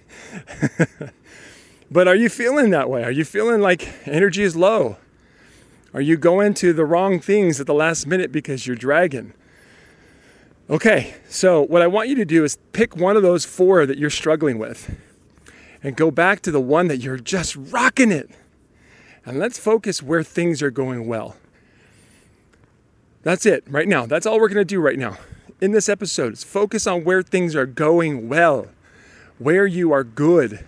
but 1.91 2.08
are 2.08 2.15
you 2.15 2.27
feeling 2.27 2.72
that 2.72 2.89
way? 2.89 3.03
Are 3.03 3.12
you 3.12 3.24
feeling 3.24 3.62
like 3.62 3.88
energy 4.05 4.43
is 4.43 4.55
low? 4.55 4.98
Are 5.93 6.01
you 6.01 6.17
going 6.17 6.53
to 6.55 6.74
the 6.74 6.86
wrong 6.86 7.19
things 7.19 7.60
at 7.60 7.67
the 7.67 7.74
last 7.74 8.05
minute 8.08 8.31
because 8.31 8.67
you're 8.67 8.75
dragging? 8.75 9.34
Okay, 10.69 11.15
so 11.27 11.61
what 11.61 11.81
I 11.81 11.88
want 11.88 12.09
you 12.09 12.15
to 12.15 12.25
do 12.25 12.43
is 12.43 12.57
pick 12.73 12.95
one 12.95 13.17
of 13.17 13.23
those 13.23 13.43
four 13.43 13.85
that 13.85 13.97
you're 13.97 14.09
struggling 14.09 14.59
with 14.59 14.95
and 15.81 15.95
go 15.95 16.11
back 16.11 16.41
to 16.41 16.51
the 16.51 16.61
one 16.61 16.88
that 16.89 16.97
you're 16.97 17.17
just 17.17 17.55
rocking 17.55 18.11
it. 18.11 18.29
And 19.25 19.39
let's 19.39 19.57
focus 19.57 20.03
where 20.03 20.23
things 20.23 20.61
are 20.61 20.71
going 20.71 21.07
well. 21.07 21.38
That's 23.23 23.45
it 23.45 23.63
right 23.67 23.88
now. 23.88 24.05
That's 24.05 24.25
all 24.25 24.39
we're 24.39 24.47
going 24.47 24.57
to 24.57 24.65
do 24.65 24.79
right 24.79 24.97
now 24.97 25.17
in 25.61 25.71
this 25.71 25.89
episode 25.89 26.33
is 26.33 26.43
focus 26.43 26.88
on 26.88 27.03
where 27.03 27.21
things 27.21 27.55
are 27.55 27.65
going 27.65 28.29
well, 28.29 28.67
where 29.38 29.65
you 29.65 29.91
are 29.91 30.03
good. 30.03 30.65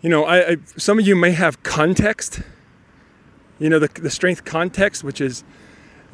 You 0.00 0.10
know, 0.10 0.24
I, 0.24 0.50
I 0.50 0.56
some 0.76 0.98
of 0.98 1.06
you 1.06 1.16
may 1.16 1.32
have 1.32 1.62
context. 1.62 2.40
You 3.58 3.68
know, 3.68 3.78
the, 3.78 3.88
the 3.88 4.10
strength 4.10 4.44
context, 4.44 5.04
which 5.04 5.20
is, 5.20 5.44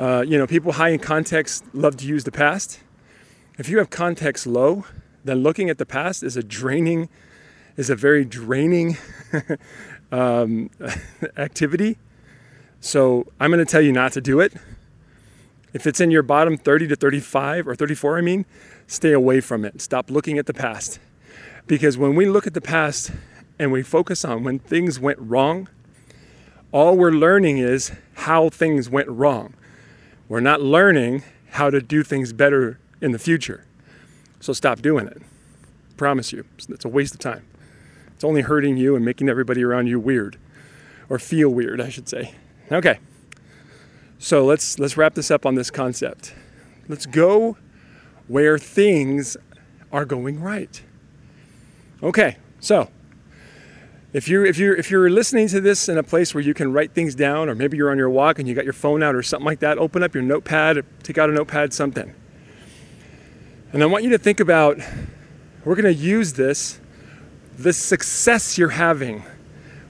uh, 0.00 0.24
you 0.26 0.38
know, 0.38 0.46
people 0.46 0.72
high 0.72 0.88
in 0.88 0.98
context 0.98 1.62
love 1.74 1.94
to 1.98 2.06
use 2.06 2.24
the 2.24 2.32
past. 2.32 2.80
If 3.58 3.68
you 3.68 3.76
have 3.78 3.90
context 3.90 4.46
low, 4.46 4.86
then 5.24 5.42
looking 5.42 5.68
at 5.68 5.76
the 5.76 5.84
past 5.84 6.22
is 6.22 6.38
a 6.38 6.42
draining, 6.42 7.10
is 7.76 7.90
a 7.90 7.94
very 7.96 8.24
draining 8.24 8.96
um, 10.12 10.70
activity. 11.36 11.98
So 12.80 13.26
I'm 13.38 13.50
going 13.50 13.64
to 13.64 13.70
tell 13.70 13.82
you 13.82 13.92
not 13.92 14.12
to 14.12 14.22
do 14.22 14.40
it. 14.40 14.54
If 15.74 15.86
it's 15.86 16.00
in 16.00 16.10
your 16.10 16.22
bottom 16.22 16.56
30 16.56 16.88
to 16.88 16.96
35 16.96 17.68
or 17.68 17.74
34, 17.74 18.16
I 18.16 18.20
mean, 18.22 18.46
stay 18.86 19.12
away 19.12 19.42
from 19.42 19.66
it. 19.66 19.82
Stop 19.82 20.10
looking 20.10 20.38
at 20.38 20.46
the 20.46 20.54
past. 20.54 20.98
Because 21.66 21.98
when 21.98 22.14
we 22.14 22.24
look 22.24 22.46
at 22.46 22.54
the 22.54 22.62
past 22.62 23.12
and 23.58 23.70
we 23.70 23.82
focus 23.82 24.24
on 24.24 24.44
when 24.44 24.60
things 24.60 24.98
went 24.98 25.18
wrong, 25.18 25.68
all 26.72 26.96
we're 26.96 27.12
learning 27.12 27.58
is 27.58 27.92
how 28.14 28.48
things 28.48 28.88
went 28.88 29.08
wrong. 29.08 29.52
We're 30.30 30.38
not 30.38 30.62
learning 30.62 31.24
how 31.50 31.70
to 31.70 31.80
do 31.80 32.04
things 32.04 32.32
better 32.32 32.78
in 33.00 33.10
the 33.10 33.18
future. 33.18 33.66
So 34.38 34.52
stop 34.52 34.80
doing 34.80 35.08
it. 35.08 35.20
Promise 35.96 36.32
you. 36.32 36.44
It's 36.68 36.84
a 36.84 36.88
waste 36.88 37.14
of 37.14 37.18
time. 37.18 37.44
It's 38.14 38.22
only 38.22 38.42
hurting 38.42 38.76
you 38.76 38.94
and 38.94 39.04
making 39.04 39.28
everybody 39.28 39.64
around 39.64 39.88
you 39.88 39.98
weird 39.98 40.38
or 41.08 41.18
feel 41.18 41.48
weird, 41.48 41.80
I 41.80 41.88
should 41.88 42.08
say. 42.08 42.32
Okay. 42.70 43.00
So 44.20 44.44
let's 44.44 44.78
let's 44.78 44.96
wrap 44.96 45.14
this 45.14 45.32
up 45.32 45.44
on 45.44 45.56
this 45.56 45.68
concept. 45.68 46.32
Let's 46.86 47.06
go 47.06 47.56
where 48.28 48.56
things 48.56 49.36
are 49.90 50.04
going 50.04 50.40
right. 50.40 50.80
Okay. 52.04 52.36
So 52.60 52.88
if 54.12 54.28
you 54.28 54.44
if 54.44 54.58
you 54.58 54.72
if 54.74 54.90
you're 54.90 55.08
listening 55.08 55.46
to 55.48 55.60
this 55.60 55.88
in 55.88 55.96
a 55.96 56.02
place 56.02 56.34
where 56.34 56.42
you 56.42 56.54
can 56.54 56.72
write 56.72 56.92
things 56.92 57.14
down 57.14 57.48
or 57.48 57.54
maybe 57.54 57.76
you're 57.76 57.90
on 57.90 57.98
your 57.98 58.10
walk 58.10 58.38
and 58.38 58.48
you 58.48 58.54
got 58.54 58.64
your 58.64 58.72
phone 58.72 59.02
out 59.02 59.14
or 59.14 59.22
something 59.22 59.46
like 59.46 59.60
that, 59.60 59.78
open 59.78 60.02
up 60.02 60.14
your 60.14 60.22
notepad, 60.22 60.84
take 61.02 61.18
out 61.18 61.30
a 61.30 61.32
notepad 61.32 61.72
something. 61.72 62.14
And 63.72 63.82
I 63.82 63.86
want 63.86 64.02
you 64.02 64.10
to 64.10 64.18
think 64.18 64.40
about 64.40 64.78
we're 65.64 65.76
going 65.76 65.94
to 65.94 66.00
use 66.00 66.32
this 66.32 66.80
the 67.56 67.72
success 67.72 68.56
you're 68.56 68.70
having 68.70 69.22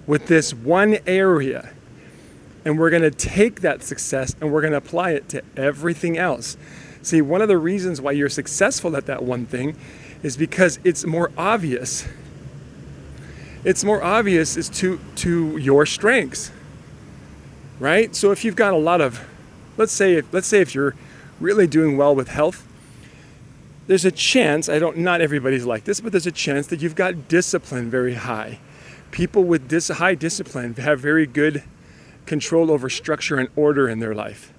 with 0.07 0.27
this 0.27 0.53
one 0.53 0.99
area 1.07 1.73
and 2.65 2.79
we're 2.79 2.91
going 2.91 3.03
to 3.03 3.11
take 3.11 3.61
that 3.61 3.83
success 3.83 4.35
and 4.41 4.53
we're 4.53 4.61
going 4.61 4.73
to 4.73 4.77
apply 4.77 5.13
it 5.13 5.29
to 5.31 5.43
everything 5.57 6.19
else. 6.19 6.57
See, 7.03 7.23
one 7.23 7.41
of 7.41 7.49
the 7.49 7.57
reasons 7.57 8.01
why 8.01 8.13
you're 8.13 8.29
successful 8.29 8.97
at 8.97 9.07
that 9.07 9.23
one 9.23 9.47
thing 9.47 9.77
is 10.23 10.37
because 10.37 10.79
it's 10.85 11.07
more 11.07 11.31
obvious. 11.39 12.07
It's 13.65 13.85
more 13.85 14.03
obvious 14.03 14.57
is 14.57 14.69
to 14.71 15.01
to 15.17 15.57
your 15.59 15.87
strengths. 15.87 16.51
Right? 17.79 18.15
So 18.15 18.31
if 18.31 18.45
you've 18.45 18.57
got 18.57 18.73
a 18.73 18.79
lot 18.79 19.01
of 19.01 19.21
let's 19.77 19.93
say 19.93 20.15
if 20.15 20.33
let's 20.33 20.47
say 20.47 20.61
if 20.61 20.75
you're 20.75 20.95
really 21.41 21.67
doing 21.67 21.97
well 21.97 22.15
with 22.15 22.29
health, 22.29 22.67
there's 23.87 24.05
a 24.05 24.11
chance, 24.11 24.69
I 24.69 24.79
don't 24.79 24.99
not 24.99 25.21
everybody's 25.21 25.67
like 25.67 25.85
this, 25.85 26.01
but 26.01 26.13
there's 26.13 26.27
a 26.27 26.33
chance 26.33 26.67
that 26.69 26.81
you've 26.81 26.95
got 26.95 27.29
discipline 27.29 27.91
very 27.91 28.15
high. 28.15 28.61
People 29.11 29.45
with 29.45 29.69
this 29.69 29.89
high 29.89 30.15
discipline 30.15 30.75
have 30.75 31.01
very 31.01 31.27
good 31.27 31.65
control 32.27 32.71
over 32.71 32.89
structure 32.89 33.37
and 33.37 33.49
order 33.57 33.89
in 33.89 33.99
their 33.99 34.15
life. 34.15 34.53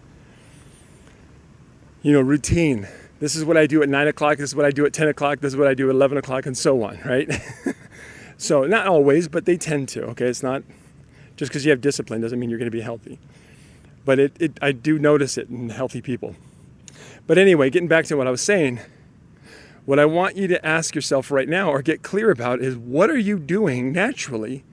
You 2.02 2.12
know, 2.12 2.22
routine. 2.22 2.88
This 3.22 3.36
is 3.36 3.46
what 3.46 3.56
I 3.56 3.68
do 3.68 3.82
at 3.84 3.88
9 3.88 4.08
o'clock, 4.08 4.38
this 4.38 4.50
is 4.50 4.56
what 4.56 4.66
I 4.66 4.72
do 4.72 4.86
at 4.86 4.94
10 4.94 5.08
o'clock, 5.08 5.40
this 5.40 5.54
is 5.54 5.58
what 5.58 5.68
I 5.68 5.76
do 5.76 5.88
at 5.88 5.96
11 5.96 6.18
o'clock, 6.18 6.46
and 6.48 6.58
so 6.58 6.84
on, 6.84 7.00
right? 7.06 7.30
so, 8.42 8.66
not 8.66 8.88
always, 8.88 9.28
but 9.28 9.46
they 9.46 9.58
tend 9.58 9.90
to, 9.90 10.04
okay? 10.08 10.28
It's 10.28 10.44
not 10.44 10.64
just 11.36 11.52
because 11.52 11.66
you 11.66 11.72
have 11.72 11.82
discipline 11.82 12.22
doesn't 12.22 12.40
mean 12.40 12.50
you're 12.50 12.60
going 12.60 12.72
to 12.72 12.76
be 12.76 12.82
healthy. 12.82 13.20
But 14.04 14.20
it, 14.20 14.34
it, 14.40 14.58
I 14.62 14.72
do 14.72 14.98
notice 14.98 15.38
it 15.38 15.50
in 15.50 15.70
healthy 15.70 16.02
people. 16.02 16.36
But 17.28 17.38
anyway, 17.38 17.70
getting 17.70 17.88
back 17.88 18.06
to 18.06 18.16
what 18.16 18.28
I 18.28 18.32
was 18.32 18.42
saying, 18.42 18.80
what 19.86 20.00
I 20.00 20.06
want 20.06 20.38
you 20.38 20.48
to 20.48 20.66
ask 20.66 20.96
yourself 20.96 21.32
right 21.32 21.48
now 21.48 21.70
or 21.70 21.82
get 21.82 22.02
clear 22.02 22.32
about 22.32 22.62
is 22.62 22.76
what 22.76 23.10
are 23.10 23.18
you 23.18 23.38
doing 23.38 23.92
naturally 23.92 24.64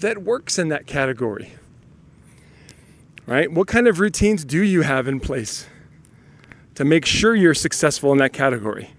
that 0.00 0.22
works 0.22 0.58
in 0.58 0.68
that 0.68 0.86
category? 0.86 1.52
right? 3.26 3.50
What 3.50 3.68
kind 3.68 3.88
of 3.88 4.00
routines 4.00 4.44
do 4.44 4.62
you 4.62 4.82
have 4.82 5.08
in 5.08 5.20
place 5.20 5.66
to 6.74 6.84
make 6.84 7.06
sure 7.06 7.34
you're 7.34 7.54
successful 7.54 8.12
in 8.12 8.18
that 8.18 8.32
category? 8.32 8.90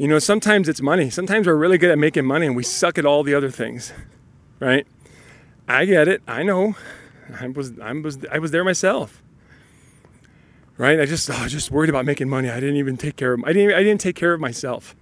You 0.00 0.08
know, 0.08 0.18
sometimes 0.18 0.66
it's 0.66 0.80
money. 0.80 1.10
Sometimes 1.10 1.46
we're 1.46 1.56
really 1.56 1.76
good 1.76 1.90
at 1.90 1.98
making 1.98 2.24
money 2.24 2.46
and 2.46 2.56
we 2.56 2.62
suck 2.62 2.96
at 2.96 3.04
all 3.04 3.22
the 3.22 3.34
other 3.34 3.50
things, 3.50 3.92
right? 4.58 4.86
I 5.68 5.84
get 5.84 6.08
it. 6.08 6.22
I 6.26 6.42
know. 6.42 6.74
I 7.38 7.48
was, 7.48 7.78
I 7.78 7.92
was, 7.92 8.18
I 8.32 8.38
was 8.38 8.50
there 8.50 8.64
myself, 8.64 9.22
right? 10.78 10.98
I 10.98 11.04
just, 11.04 11.28
oh, 11.28 11.34
I 11.34 11.42
was 11.42 11.52
just 11.52 11.70
worried 11.70 11.90
about 11.90 12.06
making 12.06 12.30
money. 12.30 12.48
I 12.48 12.60
didn't 12.60 12.76
even 12.76 12.96
take 12.96 13.16
care 13.16 13.34
of. 13.34 13.44
I 13.44 13.52
didn't. 13.52 13.74
I 13.74 13.82
didn't 13.82 14.00
take 14.00 14.16
care 14.16 14.32
of 14.32 14.40
myself 14.40 14.96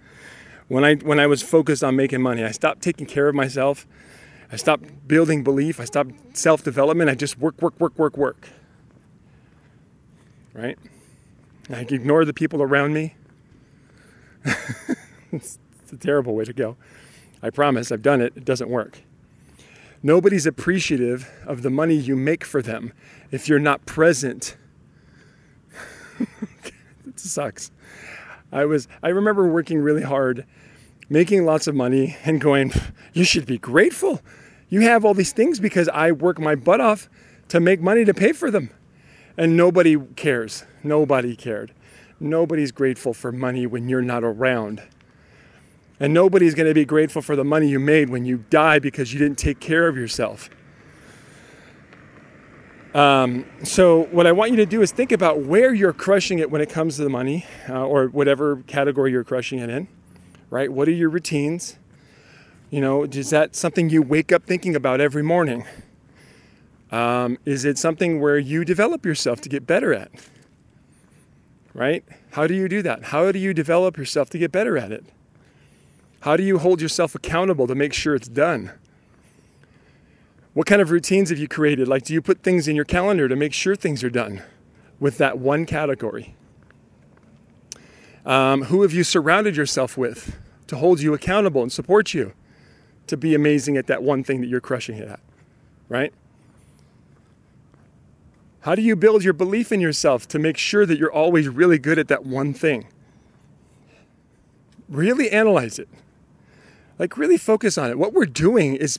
when 0.66 0.84
I 0.84 0.96
when 0.96 1.20
I 1.20 1.28
was 1.28 1.42
focused 1.42 1.84
on 1.84 1.94
making 1.94 2.20
money. 2.20 2.42
I 2.42 2.50
stopped 2.50 2.82
taking 2.82 3.06
care 3.06 3.28
of 3.28 3.36
myself 3.36 3.86
I 4.50 4.56
stopped 4.56 5.06
building 5.06 5.44
belief. 5.44 5.78
I 5.78 5.84
stopped 5.84 6.36
self 6.36 6.64
development. 6.64 7.10
I 7.10 7.14
just 7.14 7.38
work, 7.38 7.60
work, 7.60 7.78
work, 7.78 7.98
work, 7.98 8.16
work. 8.16 8.48
Right? 10.54 10.78
I 11.70 11.80
ignore 11.80 12.24
the 12.24 12.32
people 12.32 12.62
around 12.62 12.94
me. 12.94 13.14
It's, 14.44 15.58
it's 15.82 15.92
a 15.92 15.96
terrible 15.96 16.34
way 16.34 16.44
to 16.44 16.52
go. 16.52 16.76
I 17.42 17.50
promise, 17.50 17.92
I've 17.92 18.02
done 18.02 18.20
it. 18.20 18.32
It 18.36 18.44
doesn't 18.44 18.68
work. 18.68 19.00
Nobody's 20.02 20.46
appreciative 20.46 21.28
of 21.44 21.62
the 21.62 21.70
money 21.70 21.94
you 21.94 22.14
make 22.14 22.44
for 22.44 22.62
them 22.62 22.92
if 23.30 23.48
you're 23.48 23.58
not 23.58 23.84
present. 23.84 24.56
it 26.20 27.18
sucks. 27.18 27.70
I 28.52 28.64
was 28.64 28.88
I 29.02 29.08
remember 29.08 29.48
working 29.48 29.78
really 29.80 30.02
hard, 30.02 30.46
making 31.08 31.44
lots 31.44 31.66
of 31.66 31.74
money 31.74 32.16
and 32.24 32.40
going, 32.40 32.72
you 33.12 33.24
should 33.24 33.46
be 33.46 33.58
grateful. 33.58 34.20
You 34.68 34.82
have 34.82 35.04
all 35.04 35.14
these 35.14 35.32
things 35.32 35.60
because 35.60 35.88
I 35.88 36.12
work 36.12 36.38
my 36.38 36.54
butt 36.54 36.80
off 36.80 37.08
to 37.48 37.60
make 37.60 37.80
money 37.80 38.04
to 38.04 38.14
pay 38.14 38.32
for 38.32 38.50
them. 38.50 38.70
And 39.36 39.56
nobody 39.56 39.96
cares. 40.16 40.64
Nobody 40.82 41.36
cared. 41.36 41.72
Nobody's 42.20 42.72
grateful 42.72 43.14
for 43.14 43.30
money 43.30 43.66
when 43.66 43.88
you're 43.88 44.02
not 44.02 44.24
around. 44.24 44.82
And 46.00 46.14
nobody's 46.14 46.54
going 46.54 46.68
to 46.68 46.74
be 46.74 46.84
grateful 46.84 47.22
for 47.22 47.36
the 47.36 47.44
money 47.44 47.68
you 47.68 47.78
made 47.78 48.08
when 48.10 48.24
you 48.24 48.44
die 48.50 48.78
because 48.78 49.12
you 49.12 49.18
didn't 49.18 49.38
take 49.38 49.60
care 49.60 49.88
of 49.88 49.96
yourself. 49.96 50.50
Um, 52.94 53.44
so, 53.64 54.04
what 54.06 54.26
I 54.26 54.32
want 54.32 54.50
you 54.50 54.56
to 54.56 54.66
do 54.66 54.80
is 54.80 54.90
think 54.92 55.12
about 55.12 55.40
where 55.40 55.74
you're 55.74 55.92
crushing 55.92 56.38
it 56.38 56.50
when 56.50 56.60
it 56.60 56.70
comes 56.70 56.96
to 56.96 57.04
the 57.04 57.10
money 57.10 57.44
uh, 57.68 57.84
or 57.84 58.06
whatever 58.08 58.62
category 58.66 59.12
you're 59.12 59.24
crushing 59.24 59.58
it 59.58 59.68
in, 59.68 59.88
right? 60.50 60.72
What 60.72 60.88
are 60.88 60.92
your 60.92 61.10
routines? 61.10 61.76
You 62.70 62.80
know, 62.80 63.04
is 63.04 63.30
that 63.30 63.54
something 63.54 63.90
you 63.90 64.02
wake 64.02 64.32
up 64.32 64.44
thinking 64.44 64.74
about 64.74 65.00
every 65.00 65.22
morning? 65.22 65.64
Um, 66.90 67.38
is 67.44 67.64
it 67.64 67.76
something 67.76 68.20
where 68.20 68.38
you 68.38 68.64
develop 68.64 69.04
yourself 69.04 69.40
to 69.42 69.48
get 69.48 69.66
better 69.66 69.92
at? 69.92 70.10
Right? 71.78 72.04
How 72.32 72.48
do 72.48 72.54
you 72.54 72.68
do 72.68 72.82
that? 72.82 73.04
How 73.04 73.30
do 73.30 73.38
you 73.38 73.54
develop 73.54 73.96
yourself 73.96 74.28
to 74.30 74.38
get 74.38 74.50
better 74.50 74.76
at 74.76 74.90
it? 74.90 75.04
How 76.22 76.36
do 76.36 76.42
you 76.42 76.58
hold 76.58 76.82
yourself 76.82 77.14
accountable 77.14 77.68
to 77.68 77.76
make 77.76 77.92
sure 77.92 78.16
it's 78.16 78.26
done? 78.26 78.72
What 80.54 80.66
kind 80.66 80.82
of 80.82 80.90
routines 80.90 81.30
have 81.30 81.38
you 81.38 81.46
created? 81.46 81.86
Like, 81.86 82.02
do 82.02 82.12
you 82.12 82.20
put 82.20 82.42
things 82.42 82.66
in 82.66 82.74
your 82.74 82.84
calendar 82.84 83.28
to 83.28 83.36
make 83.36 83.52
sure 83.52 83.76
things 83.76 84.02
are 84.02 84.10
done 84.10 84.42
with 84.98 85.18
that 85.18 85.38
one 85.38 85.66
category? 85.66 86.34
Um, 88.26 88.64
who 88.64 88.82
have 88.82 88.92
you 88.92 89.04
surrounded 89.04 89.56
yourself 89.56 89.96
with 89.96 90.36
to 90.66 90.78
hold 90.78 91.00
you 91.00 91.14
accountable 91.14 91.62
and 91.62 91.70
support 91.70 92.12
you 92.12 92.32
to 93.06 93.16
be 93.16 93.36
amazing 93.36 93.76
at 93.76 93.86
that 93.86 94.02
one 94.02 94.24
thing 94.24 94.40
that 94.40 94.48
you're 94.48 94.60
crushing 94.60 94.98
it 94.98 95.06
at? 95.06 95.20
Right? 95.88 96.12
How 98.62 98.74
do 98.74 98.82
you 98.82 98.96
build 98.96 99.22
your 99.24 99.32
belief 99.32 99.70
in 99.70 99.80
yourself 99.80 100.26
to 100.28 100.38
make 100.38 100.58
sure 100.58 100.84
that 100.84 100.98
you're 100.98 101.12
always 101.12 101.48
really 101.48 101.78
good 101.78 101.98
at 101.98 102.08
that 102.08 102.26
one 102.26 102.52
thing? 102.52 102.88
Really 104.88 105.30
analyze 105.30 105.78
it. 105.78 105.88
Like, 106.98 107.16
really 107.16 107.36
focus 107.36 107.78
on 107.78 107.90
it. 107.90 107.98
What 107.98 108.12
we're 108.12 108.26
doing 108.26 108.74
is 108.74 108.98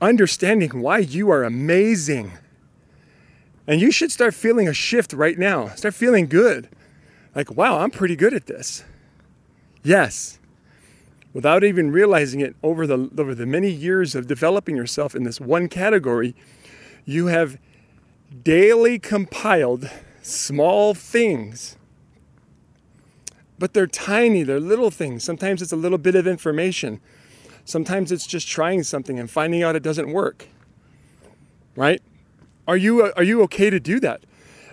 understanding 0.00 0.80
why 0.80 0.98
you 0.98 1.30
are 1.30 1.42
amazing. 1.42 2.32
And 3.66 3.80
you 3.80 3.90
should 3.90 4.12
start 4.12 4.34
feeling 4.34 4.68
a 4.68 4.74
shift 4.74 5.12
right 5.12 5.38
now. 5.38 5.68
Start 5.74 5.94
feeling 5.94 6.26
good. 6.26 6.68
Like, 7.34 7.56
wow, 7.56 7.80
I'm 7.80 7.90
pretty 7.90 8.16
good 8.16 8.34
at 8.34 8.46
this. 8.46 8.84
Yes. 9.82 10.38
Without 11.32 11.64
even 11.64 11.90
realizing 11.90 12.40
it 12.40 12.54
over 12.62 12.86
the, 12.86 13.10
over 13.18 13.34
the 13.34 13.46
many 13.46 13.70
years 13.70 14.14
of 14.14 14.26
developing 14.26 14.76
yourself 14.76 15.14
in 15.14 15.24
this 15.24 15.40
one 15.40 15.68
category, 15.68 16.34
you 17.04 17.26
have 17.26 17.58
daily 18.42 18.98
compiled 18.98 19.90
small 20.22 20.94
things. 20.94 21.76
But 23.58 23.74
they're 23.74 23.86
tiny, 23.86 24.42
they're 24.42 24.60
little 24.60 24.90
things. 24.90 25.22
Sometimes 25.22 25.60
it's 25.60 25.72
a 25.72 25.76
little 25.76 25.98
bit 25.98 26.14
of 26.14 26.26
information. 26.26 27.00
Sometimes 27.64 28.10
it's 28.10 28.26
just 28.26 28.48
trying 28.48 28.82
something 28.82 29.18
and 29.18 29.30
finding 29.30 29.62
out 29.62 29.76
it 29.76 29.82
doesn't 29.82 30.10
work. 30.10 30.48
Right? 31.76 32.02
Are 32.66 32.76
you 32.76 33.04
uh, 33.04 33.12
are 33.16 33.22
you 33.22 33.42
okay 33.42 33.70
to 33.70 33.78
do 33.78 34.00
that? 34.00 34.22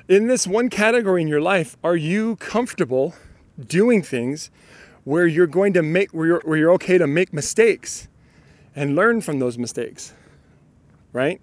In 0.07 0.27
this 0.27 0.47
one 0.47 0.69
category 0.69 1.21
in 1.21 1.27
your 1.27 1.41
life, 1.41 1.75
are 1.83 1.95
you 1.95 2.37
comfortable 2.37 3.13
doing 3.59 4.01
things 4.01 4.49
where 5.03 5.27
you're 5.27 5.47
going 5.47 5.73
to 5.73 5.81
make 5.81 6.11
where 6.11 6.27
you're, 6.27 6.41
where 6.45 6.57
you're 6.57 6.71
okay 6.73 6.97
to 6.97 7.07
make 7.07 7.33
mistakes 7.33 8.07
and 8.75 8.95
learn 8.95 9.21
from 9.21 9.39
those 9.39 9.57
mistakes? 9.57 10.13
Right? 11.11 11.41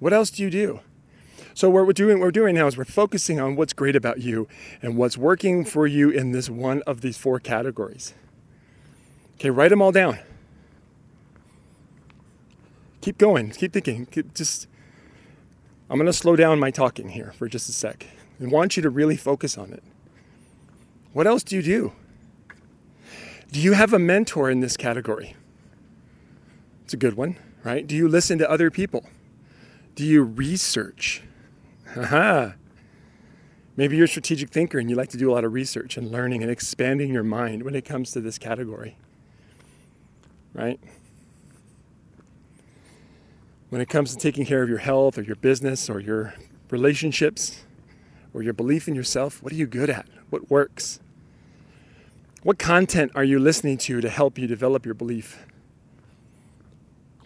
What 0.00 0.12
else 0.12 0.30
do 0.30 0.42
you 0.42 0.50
do? 0.50 0.80
So 1.54 1.68
what 1.68 1.86
we're 1.86 1.92
doing, 1.92 2.18
what 2.18 2.26
we're 2.26 2.30
doing 2.32 2.54
now 2.54 2.66
is 2.66 2.76
we're 2.76 2.84
focusing 2.84 3.38
on 3.38 3.54
what's 3.54 3.72
great 3.72 3.94
about 3.94 4.20
you 4.20 4.48
and 4.82 4.96
what's 4.96 5.16
working 5.16 5.64
for 5.64 5.86
you 5.86 6.10
in 6.10 6.32
this 6.32 6.48
one 6.48 6.82
of 6.86 7.02
these 7.02 7.18
four 7.18 7.38
categories. 7.38 8.14
Okay, 9.34 9.50
write 9.50 9.68
them 9.68 9.82
all 9.82 9.92
down. 9.92 10.18
Keep 13.00 13.18
going. 13.18 13.50
Keep 13.50 13.72
thinking. 13.72 14.06
Keep 14.06 14.34
just. 14.34 14.66
I'm 15.88 15.96
going 15.96 16.06
to 16.06 16.12
slow 16.12 16.36
down 16.36 16.58
my 16.58 16.70
talking 16.70 17.10
here 17.10 17.32
for 17.36 17.48
just 17.48 17.68
a 17.68 17.72
sec. 17.72 18.06
I 18.40 18.46
want 18.46 18.76
you 18.76 18.82
to 18.82 18.90
really 18.90 19.16
focus 19.16 19.58
on 19.58 19.72
it. 19.72 19.82
What 21.12 21.26
else 21.26 21.42
do 21.42 21.56
you 21.56 21.62
do? 21.62 21.92
Do 23.50 23.60
you 23.60 23.72
have 23.72 23.92
a 23.92 23.98
mentor 23.98 24.50
in 24.50 24.60
this 24.60 24.76
category? 24.76 25.34
It's 26.84 26.94
a 26.94 26.96
good 26.96 27.14
one, 27.14 27.36
right? 27.64 27.86
Do 27.86 27.96
you 27.96 28.08
listen 28.08 28.38
to 28.38 28.48
other 28.48 28.70
people? 28.70 29.04
Do 29.94 30.04
you 30.04 30.22
research? 30.22 31.22
Maybe 33.76 33.96
you're 33.96 34.04
a 34.04 34.08
strategic 34.08 34.50
thinker 34.50 34.78
and 34.78 34.90
you 34.90 34.96
like 34.96 35.08
to 35.10 35.16
do 35.16 35.30
a 35.30 35.32
lot 35.32 35.44
of 35.44 35.52
research 35.52 35.96
and 35.96 36.10
learning 36.10 36.42
and 36.42 36.50
expanding 36.50 37.12
your 37.12 37.22
mind 37.22 37.62
when 37.62 37.74
it 37.74 37.84
comes 37.84 38.12
to 38.12 38.20
this 38.20 38.38
category 38.38 38.96
right? 40.54 40.80
When 43.68 43.80
it 43.80 43.88
comes 43.88 44.14
to 44.14 44.18
taking 44.18 44.44
care 44.44 44.62
of 44.62 44.68
your 44.68 44.78
health 44.78 45.16
or 45.16 45.22
your 45.22 45.36
business 45.36 45.88
or 45.88 46.00
your 46.00 46.34
relationships 46.70 47.62
or 48.34 48.42
your 48.42 48.52
belief 48.52 48.88
in 48.88 48.94
yourself, 48.94 49.42
what 49.42 49.52
are 49.52 49.56
you 49.56 49.66
good 49.66 49.90
at? 49.90 50.06
What 50.30 50.50
works? 50.50 51.00
What 52.42 52.58
content 52.58 53.12
are 53.14 53.24
you 53.24 53.38
listening 53.38 53.78
to 53.78 54.00
to 54.00 54.08
help 54.08 54.38
you 54.38 54.46
develop 54.46 54.84
your 54.84 54.94
belief? 54.94 55.44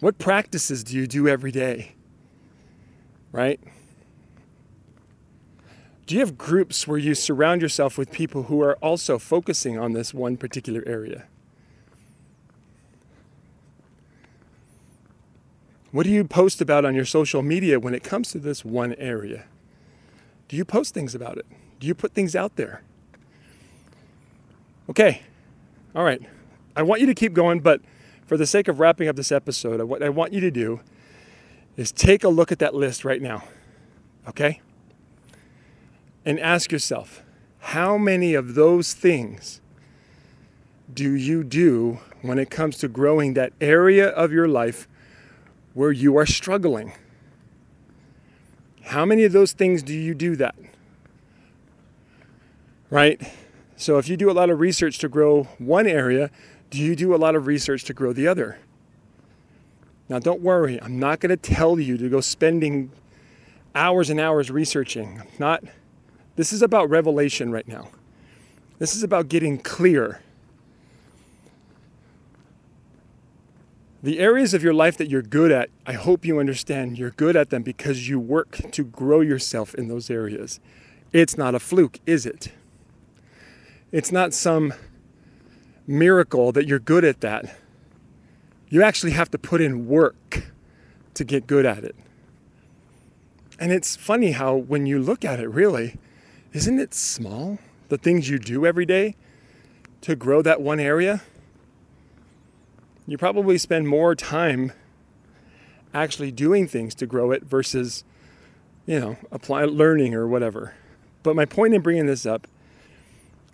What 0.01 0.17
practices 0.17 0.83
do 0.83 0.95
you 0.95 1.07
do 1.07 1.27
every 1.27 1.51
day? 1.51 1.94
Right? 3.35 3.59
Do 6.05 6.15
you 6.15 6.21
have 6.21 6.37
groups 6.37 6.87
where 6.87 6.97
you 6.97 7.13
surround 7.13 7.61
yourself 7.61 7.97
with 7.97 8.09
people 8.09 8.43
who 8.43 8.61
are 8.61 8.75
also 8.77 9.19
focusing 9.19 9.77
on 9.77 9.91
this 9.91 10.13
one 10.13 10.37
particular 10.37 10.81
area? 10.87 11.25
What 15.91 16.05
do 16.05 16.11
you 16.11 16.23
post 16.23 16.61
about 16.61 16.85
on 16.85 16.95
your 16.95 17.03
social 17.03 17.41
media 17.41 17.77
when 17.77 17.93
it 17.93 18.03
comes 18.03 18.31
to 18.31 18.39
this 18.39 18.63
one 18.63 18.93
area? 18.93 19.43
Do 20.47 20.55
you 20.55 20.63
post 20.63 20.93
things 20.93 21.13
about 21.13 21.37
it? 21.37 21.45
Do 21.81 21.87
you 21.87 21.93
put 21.93 22.13
things 22.13 22.37
out 22.37 22.55
there? 22.55 22.83
Okay, 24.89 25.23
all 25.93 26.05
right. 26.05 26.21
I 26.73 26.83
want 26.83 27.01
you 27.01 27.07
to 27.07 27.13
keep 27.13 27.33
going, 27.33 27.59
but 27.59 27.81
for 28.27 28.37
the 28.37 28.47
sake 28.47 28.69
of 28.69 28.79
wrapping 28.79 29.09
up 29.09 29.17
this 29.17 29.33
episode, 29.33 29.81
what 29.83 30.01
I 30.01 30.07
want 30.07 30.31
you 30.31 30.39
to 30.39 30.51
do 30.51 30.79
is 31.77 31.91
take 31.91 32.23
a 32.23 32.29
look 32.29 32.51
at 32.51 32.59
that 32.59 32.73
list 32.73 33.05
right 33.05 33.21
now, 33.21 33.43
okay? 34.27 34.61
And 36.23 36.39
ask 36.39 36.71
yourself, 36.71 37.21
how 37.59 37.97
many 37.97 38.33
of 38.33 38.55
those 38.55 38.93
things 38.93 39.61
do 40.93 41.13
you 41.13 41.43
do 41.43 41.99
when 42.21 42.39
it 42.39 42.49
comes 42.49 42.77
to 42.79 42.87
growing 42.87 43.33
that 43.33 43.53
area 43.59 44.07
of 44.09 44.31
your 44.31 44.47
life 44.47 44.87
where 45.73 45.91
you 45.91 46.17
are 46.17 46.25
struggling. 46.25 46.93
How 48.83 49.05
many 49.05 49.23
of 49.23 49.33
those 49.33 49.51
things 49.51 49.83
do 49.83 49.93
you 49.93 50.13
do 50.13 50.35
that? 50.37 50.55
Right? 52.89 53.21
So 53.75 53.97
if 53.97 54.07
you 54.07 54.15
do 54.15 54.31
a 54.31 54.33
lot 54.33 54.49
of 54.49 54.59
research 54.59 54.99
to 54.99 55.09
grow 55.09 55.43
one 55.57 55.85
area, 55.85 56.31
do 56.69 56.79
you 56.79 56.95
do 56.95 57.13
a 57.13 57.17
lot 57.17 57.35
of 57.35 57.45
research 57.45 57.83
to 57.85 57.93
grow 57.93 58.13
the 58.13 58.27
other? 58.27 58.57
Now, 60.07 60.19
don't 60.19 60.41
worry, 60.41 60.81
I'm 60.81 60.99
not 60.99 61.19
going 61.19 61.29
to 61.29 61.37
tell 61.37 61.79
you 61.79 61.97
to 61.97 62.09
go 62.09 62.21
spending 62.21 62.91
hours 63.73 64.09
and 64.09 64.19
hours 64.19 64.51
researching. 64.51 65.23
Not 65.39 65.63
this 66.35 66.53
is 66.53 66.61
about 66.61 66.89
revelation 66.89 67.51
right 67.51 67.67
now. 67.67 67.89
This 68.77 68.95
is 68.95 69.03
about 69.03 69.29
getting 69.29 69.57
clear 69.57 70.21
The 74.05 74.19
areas 74.19 74.53
of 74.53 74.61
your 74.61 74.75
life 74.75 74.97
that 74.97 75.09
you're 75.09 75.23
good 75.23 75.51
at, 75.51 75.71
I 75.87 75.93
hope 75.93 76.25
you 76.25 76.39
understand 76.39 76.99
you're 76.99 77.09
good 77.09 77.35
at 77.35 77.49
them 77.49 77.63
because 77.63 78.07
you 78.07 78.19
work 78.19 78.59
to 78.73 78.83
grow 78.83 79.19
yourself 79.19 79.73
in 79.73 79.87
those 79.87 80.11
areas. 80.11 80.59
It's 81.11 81.39
not 81.39 81.55
a 81.55 81.59
fluke, 81.59 81.99
is 82.05 82.27
it? 82.27 82.51
It's 83.91 84.11
not 84.11 84.31
some 84.31 84.75
miracle 85.87 86.51
that 86.51 86.67
you're 86.67 86.77
good 86.77 87.03
at 87.03 87.21
that. 87.21 87.57
You 88.69 88.83
actually 88.83 89.11
have 89.11 89.29
to 89.31 89.37
put 89.37 89.61
in 89.61 89.87
work 89.87 90.51
to 91.13 91.23
get 91.23 91.47
good 91.47 91.65
at 91.65 91.83
it. 91.83 91.95
And 93.59 93.71
it's 93.71 93.95
funny 93.95 94.31
how, 94.31 94.55
when 94.55 94.85
you 94.85 94.99
look 94.99 95.23
at 95.23 95.39
it, 95.39 95.47
really, 95.47 95.97
isn't 96.51 96.79
it 96.79 96.93
small? 96.93 97.57
The 97.87 97.97
things 97.97 98.29
you 98.29 98.39
do 98.39 98.65
every 98.65 98.85
day 98.85 99.15
to 100.01 100.15
grow 100.15 100.41
that 100.41 100.61
one 100.61 100.79
area? 100.79 101.21
you 103.07 103.17
probably 103.17 103.57
spend 103.57 103.87
more 103.87 104.15
time 104.15 104.71
actually 105.93 106.31
doing 106.31 106.67
things 106.67 106.95
to 106.95 107.05
grow 107.05 107.31
it 107.31 107.43
versus, 107.43 108.03
you 108.85 108.99
know, 108.99 109.17
apply 109.31 109.63
learning 109.65 110.13
or 110.13 110.27
whatever. 110.27 110.73
But 111.23 111.35
my 111.35 111.45
point 111.45 111.73
in 111.73 111.81
bringing 111.81 112.07
this 112.07 112.25
up 112.25 112.47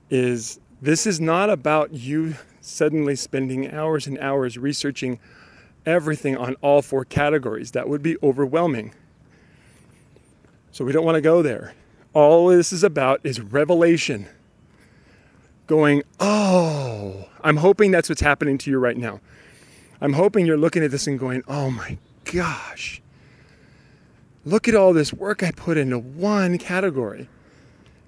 is 0.09 0.59
this 0.81 1.05
is 1.05 1.19
not 1.19 1.49
about 1.49 1.93
you 1.93 2.35
suddenly 2.61 3.15
spending 3.15 3.71
hours 3.71 4.07
and 4.07 4.17
hours 4.19 4.57
researching 4.57 5.19
everything 5.85 6.37
on 6.37 6.55
all 6.61 6.81
four 6.81 7.03
categories. 7.03 7.71
That 7.71 7.89
would 7.89 8.01
be 8.01 8.17
overwhelming. 8.23 8.93
So 10.71 10.85
we 10.85 10.93
don't 10.93 11.03
want 11.03 11.15
to 11.15 11.21
go 11.21 11.41
there. 11.41 11.73
All 12.13 12.47
this 12.47 12.71
is 12.71 12.83
about 12.83 13.19
is 13.23 13.41
revelation. 13.41 14.27
Going, 15.67 16.03
oh, 16.19 17.27
I'm 17.43 17.57
hoping 17.57 17.91
that's 17.91 18.07
what's 18.07 18.21
happening 18.21 18.57
to 18.59 18.71
you 18.71 18.77
right 18.77 18.97
now. 18.97 19.19
I'm 19.99 20.13
hoping 20.13 20.45
you're 20.45 20.57
looking 20.57 20.83
at 20.83 20.91
this 20.91 21.07
and 21.07 21.19
going, 21.19 21.43
oh 21.47 21.69
my 21.69 21.97
gosh, 22.25 23.01
Look 24.43 24.67
at 24.67 24.73
all 24.73 24.91
this 24.91 25.13
work 25.13 25.43
I 25.43 25.51
put 25.51 25.77
into 25.77 25.99
one 25.99 26.57
category. 26.57 27.29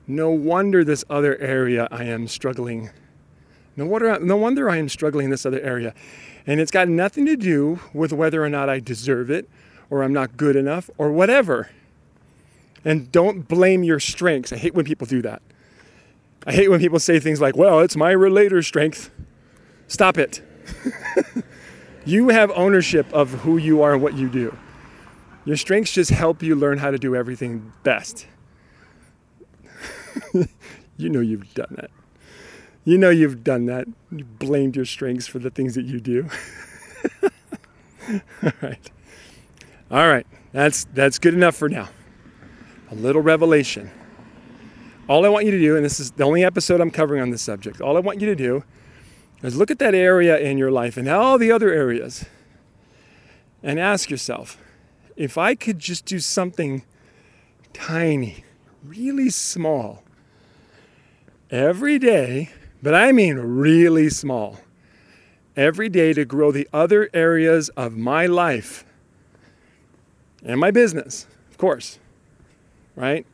No 0.07 0.31
wonder 0.31 0.83
this 0.83 1.05
other 1.07 1.37
area 1.37 1.87
I 1.91 2.05
am 2.05 2.27
struggling. 2.27 2.89
No 3.75 3.85
wonder, 3.85 4.19
no 4.19 4.37
wonder 4.37 4.69
I 4.69 4.77
am 4.77 4.89
struggling 4.89 5.25
in 5.25 5.31
this 5.31 5.45
other 5.45 5.59
area. 5.61 5.93
And 6.45 6.59
it's 6.59 6.71
got 6.71 6.87
nothing 6.87 7.25
to 7.25 7.35
do 7.35 7.79
with 7.93 8.13
whether 8.13 8.43
or 8.43 8.49
not 8.49 8.69
I 8.69 8.79
deserve 8.79 9.31
it 9.31 9.49
or 9.89 10.03
I'm 10.03 10.13
not 10.13 10.37
good 10.37 10.55
enough 10.55 10.89
or 10.97 11.11
whatever. 11.11 11.69
And 12.85 13.11
don't 13.11 13.47
blame 13.47 13.83
your 13.83 13.99
strengths. 13.99 14.51
I 14.51 14.57
hate 14.57 14.73
when 14.73 14.85
people 14.85 15.07
do 15.07 15.21
that. 15.21 15.41
I 16.45 16.51
hate 16.51 16.69
when 16.69 16.79
people 16.79 16.99
say 16.99 17.19
things 17.19 17.39
like, 17.39 17.55
well, 17.55 17.79
it's 17.79 17.95
my 17.95 18.11
relator 18.11 18.61
strength. 18.61 19.09
Stop 19.87 20.17
it. 20.17 20.41
you 22.05 22.29
have 22.29 22.51
ownership 22.51 23.11
of 23.13 23.31
who 23.31 23.57
you 23.57 23.81
are 23.81 23.93
and 23.93 24.03
what 24.03 24.15
you 24.15 24.29
do. 24.29 24.55
Your 25.45 25.57
strengths 25.57 25.91
just 25.91 26.11
help 26.11 26.43
you 26.43 26.55
learn 26.55 26.77
how 26.77 26.91
to 26.91 26.97
do 26.97 27.15
everything 27.15 27.71
best. 27.83 28.27
you 30.97 31.09
know 31.09 31.21
you've 31.21 31.53
done 31.53 31.75
that. 31.77 31.91
You 32.85 32.97
know 32.97 33.09
you've 33.09 33.43
done 33.43 33.65
that. 33.67 33.87
You 34.11 34.25
blamed 34.25 34.75
your 34.75 34.85
strengths 34.85 35.27
for 35.27 35.39
the 35.39 35.49
things 35.49 35.75
that 35.75 35.85
you 35.85 35.99
do. 35.99 36.27
All 38.43 38.51
right. 38.61 38.91
All 39.89 40.07
right. 40.07 40.27
That's 40.51 40.85
that's 40.93 41.17
good 41.19 41.33
enough 41.33 41.55
for 41.55 41.69
now. 41.69 41.89
A 42.91 42.95
little 42.95 43.21
revelation. 43.21 43.89
All 45.07 45.25
I 45.25 45.29
want 45.29 45.45
you 45.45 45.51
to 45.51 45.59
do, 45.59 45.75
and 45.75 45.83
this 45.83 45.99
is 45.99 46.11
the 46.11 46.23
only 46.23 46.43
episode 46.43 46.79
I'm 46.79 46.91
covering 46.91 47.21
on 47.21 47.29
this 47.29 47.41
subject, 47.41 47.81
all 47.81 47.97
I 47.97 47.99
want 47.99 48.21
you 48.21 48.27
to 48.27 48.35
do 48.35 48.63
is 49.41 49.57
look 49.57 49.69
at 49.69 49.79
that 49.79 49.93
area 49.93 50.37
in 50.37 50.57
your 50.57 50.71
life 50.71 50.95
and 50.95 51.09
all 51.09 51.37
the 51.37 51.51
other 51.51 51.71
areas 51.73 52.25
and 53.61 53.79
ask 53.79 54.09
yourself 54.09 54.57
if 55.15 55.37
I 55.37 55.55
could 55.55 55.79
just 55.79 56.05
do 56.05 56.19
something 56.19 56.83
tiny, 57.73 58.45
really 58.83 59.29
small, 59.29 60.03
every 61.51 61.99
day, 61.99 62.49
but 62.83 62.93
I 62.93 63.13
mean 63.13 63.37
really 63.37 64.09
small, 64.09 64.59
every 65.55 65.87
day 65.87 66.11
to 66.11 66.25
grow 66.25 66.51
the 66.51 66.67
other 66.73 67.09
areas 67.13 67.69
of 67.69 67.95
my 67.95 68.25
life 68.25 68.83
and 70.43 70.59
my 70.59 70.69
business, 70.69 71.25
of 71.49 71.57
course, 71.57 71.97
right? 72.97 73.25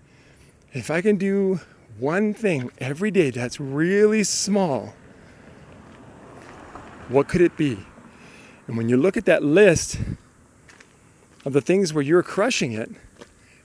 If 0.72 0.92
I 0.92 1.02
can 1.02 1.18
do 1.18 1.62
one 1.98 2.32
thing 2.36 2.70
every 2.78 3.10
day 3.10 3.32
that's 3.32 3.60
really 3.60 4.24
small, 4.24 4.94
what 7.08 7.28
could 7.28 7.42
it 7.42 7.58
be? 7.58 7.80
And 8.68 8.78
when 8.78 8.88
you 8.88 8.98
look 8.98 9.18
at 9.18 9.26
that 9.26 9.44
list 9.44 10.00
of 11.44 11.54
the 11.54 11.62
things 11.62 11.92
where 11.92 12.04
you're 12.04 12.22
crushing 12.22 12.74
it, 12.74 12.92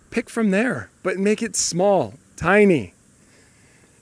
pick 0.09 0.31
from 0.31 0.51
there, 0.51 0.89
but 1.03 1.19
make 1.19 1.43
it 1.43 1.55
small, 1.55 2.15
tiny. 2.37 2.94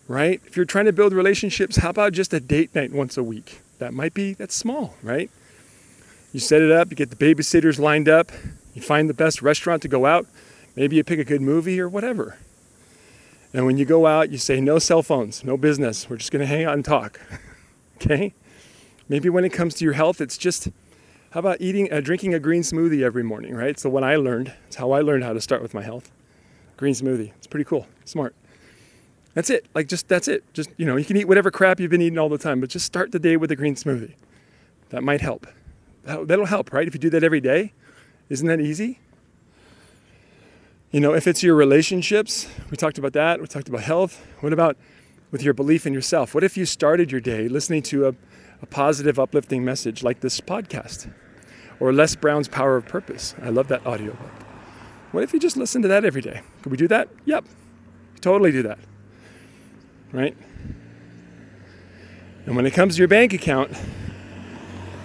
Right? 0.09 0.41
If 0.47 0.57
you're 0.57 0.67
trying 0.67 0.87
to 0.87 0.93
build 0.93 1.13
relationships, 1.13 1.77
how 1.77 1.91
about 1.91 2.13
just 2.13 2.35
a 2.35 2.41
date 2.41 2.75
night 2.75 2.93
once 2.93 3.17
a 3.17 3.23
week? 3.23 3.61
That 3.79 3.95
might 3.95 4.15
be 4.15 4.35
that's 4.35 4.55
small, 4.55 4.95
right? 5.03 5.31
You 6.33 6.41
set 6.41 6.63
it 6.63 6.71
up, 6.71 6.91
you 6.91 6.97
get 6.97 7.11
the 7.11 7.17
babysitters 7.17 7.79
lined 7.79 8.09
up, 8.09 8.33
you 8.75 8.83
find 8.83 9.09
the 9.09 9.15
best 9.15 9.43
restaurant 9.43 9.83
to 9.83 9.89
go 9.89 10.07
out, 10.07 10.27
maybe 10.77 10.97
you 10.97 11.05
pick 11.05 11.19
a 11.19 11.25
good 11.25 11.43
movie 11.43 11.81
or 11.81 11.89
whatever. 11.89 12.39
And 13.55 13.67
when 13.67 13.77
you 13.77 13.85
go 13.85 14.07
out, 14.07 14.31
you 14.31 14.39
say 14.39 14.61
no 14.61 14.79
cell 14.79 15.03
phones, 15.03 15.45
no 15.45 15.57
business. 15.57 16.09
We're 16.09 16.17
just 16.17 16.33
going 16.33 16.41
to 16.41 16.47
hang 16.47 16.65
out 16.65 16.75
and 16.75 16.85
talk. 16.85 17.21
okay? 17.97 18.33
Maybe 19.09 19.29
when 19.29 19.45
it 19.45 19.51
comes 19.53 19.75
to 19.75 19.85
your 19.85 19.93
health, 19.93 20.21
it's 20.21 20.39
just 20.39 20.69
how 21.33 21.41
about 21.41 21.61
eating, 21.61 21.93
uh, 21.93 22.01
drinking 22.01 22.35
a 22.35 22.39
green 22.39 22.63
smoothie 22.63 23.03
every 23.03 23.23
morning, 23.23 23.55
right? 23.55 23.79
So 23.79 23.91
when 23.91 24.05
I 24.05 24.17
learned, 24.17 24.55
it's 24.67 24.77
how 24.77 24.93
I 24.93 25.01
learned 25.01 25.25
how 25.25 25.33
to 25.33 25.41
start 25.41 25.61
with 25.61 25.75
my 25.75 25.83
health. 25.83 26.11
Green 26.77 26.95
smoothie. 26.95 27.33
It's 27.37 27.47
pretty 27.47 27.65
cool. 27.65 27.87
Smart. 28.05 28.35
That's 29.35 29.51
it. 29.51 29.67
Like 29.75 29.89
just 29.89 30.09
that's 30.09 30.29
it. 30.29 30.45
Just 30.53 30.71
you 30.77 30.87
know, 30.87 30.97
you 30.97 31.05
can 31.05 31.17
eat 31.17 31.27
whatever 31.27 31.51
crap 31.51 31.81
you've 31.81 31.91
been 31.91 32.03
eating 32.03 32.19
all 32.19 32.29
the 32.29 32.39
time, 32.39 32.61
but 32.61 32.71
just 32.71 32.87
start 32.87 33.13
the 33.13 33.19
day 33.19 33.37
with 33.37 33.51
a 33.51 33.57
green 33.57 33.75
smoothie. 33.75 34.15
That 34.91 35.03
might 35.03 35.21
help. 35.21 35.47
That'll 36.05 36.47
help, 36.47 36.73
right? 36.73 36.87
If 36.87 36.95
you 36.95 37.01
do 37.01 37.11
that 37.11 37.25
every 37.25 37.41
day, 37.41 37.73
isn't 38.29 38.47
that 38.47 38.61
easy? 38.61 38.99
You 40.91 41.01
know, 41.01 41.15
if 41.15 41.27
it's 41.27 41.43
your 41.43 41.55
relationships, 41.55 42.47
we 42.71 42.77
talked 42.77 42.99
about 42.99 43.15
that. 43.15 43.41
We 43.41 43.47
talked 43.47 43.69
about 43.69 43.83
health. 43.83 44.27
What 44.41 44.53
about 44.53 44.77
with 45.31 45.43
your 45.43 45.55
belief 45.55 45.87
in 45.87 45.95
yourself? 45.95 46.35
What 46.35 46.45
if 46.45 46.57
you 46.57 46.67
started 46.67 47.11
your 47.11 47.21
day 47.21 47.49
listening 47.49 47.83
to 47.85 48.09
a, 48.09 48.15
a 48.61 48.67
positive, 48.67 49.19
uplifting 49.19 49.65
message 49.65 50.03
like 50.03 50.21
this 50.21 50.41
podcast? 50.41 51.11
or 51.83 51.93
Les 51.93 52.15
Brown's 52.15 52.47
Power 52.47 52.77
of 52.77 52.87
Purpose. 52.87 53.35
I 53.43 53.49
love 53.49 53.67
that 53.67 53.85
audiobook. 53.85 54.31
What 55.11 55.25
if 55.25 55.35
you 55.35 55.41
just 55.41 55.57
listen 55.57 55.83
to 55.83 55.89
that 55.89 56.05
every 56.05 56.23
day? 56.23 56.43
Could 56.63 56.71
we 56.71 56.79
do 56.79 56.87
that? 56.87 57.09
Yep. 57.25 57.45
Totally 58.21 58.53
do 58.53 58.63
that. 58.63 58.79
Right? 60.13 60.37
And 62.47 62.57
when 62.57 62.67
it 62.67 62.73
comes 62.73 62.95
to 62.97 62.99
your 62.99 63.09
bank 63.09 63.33
account, 63.33 63.73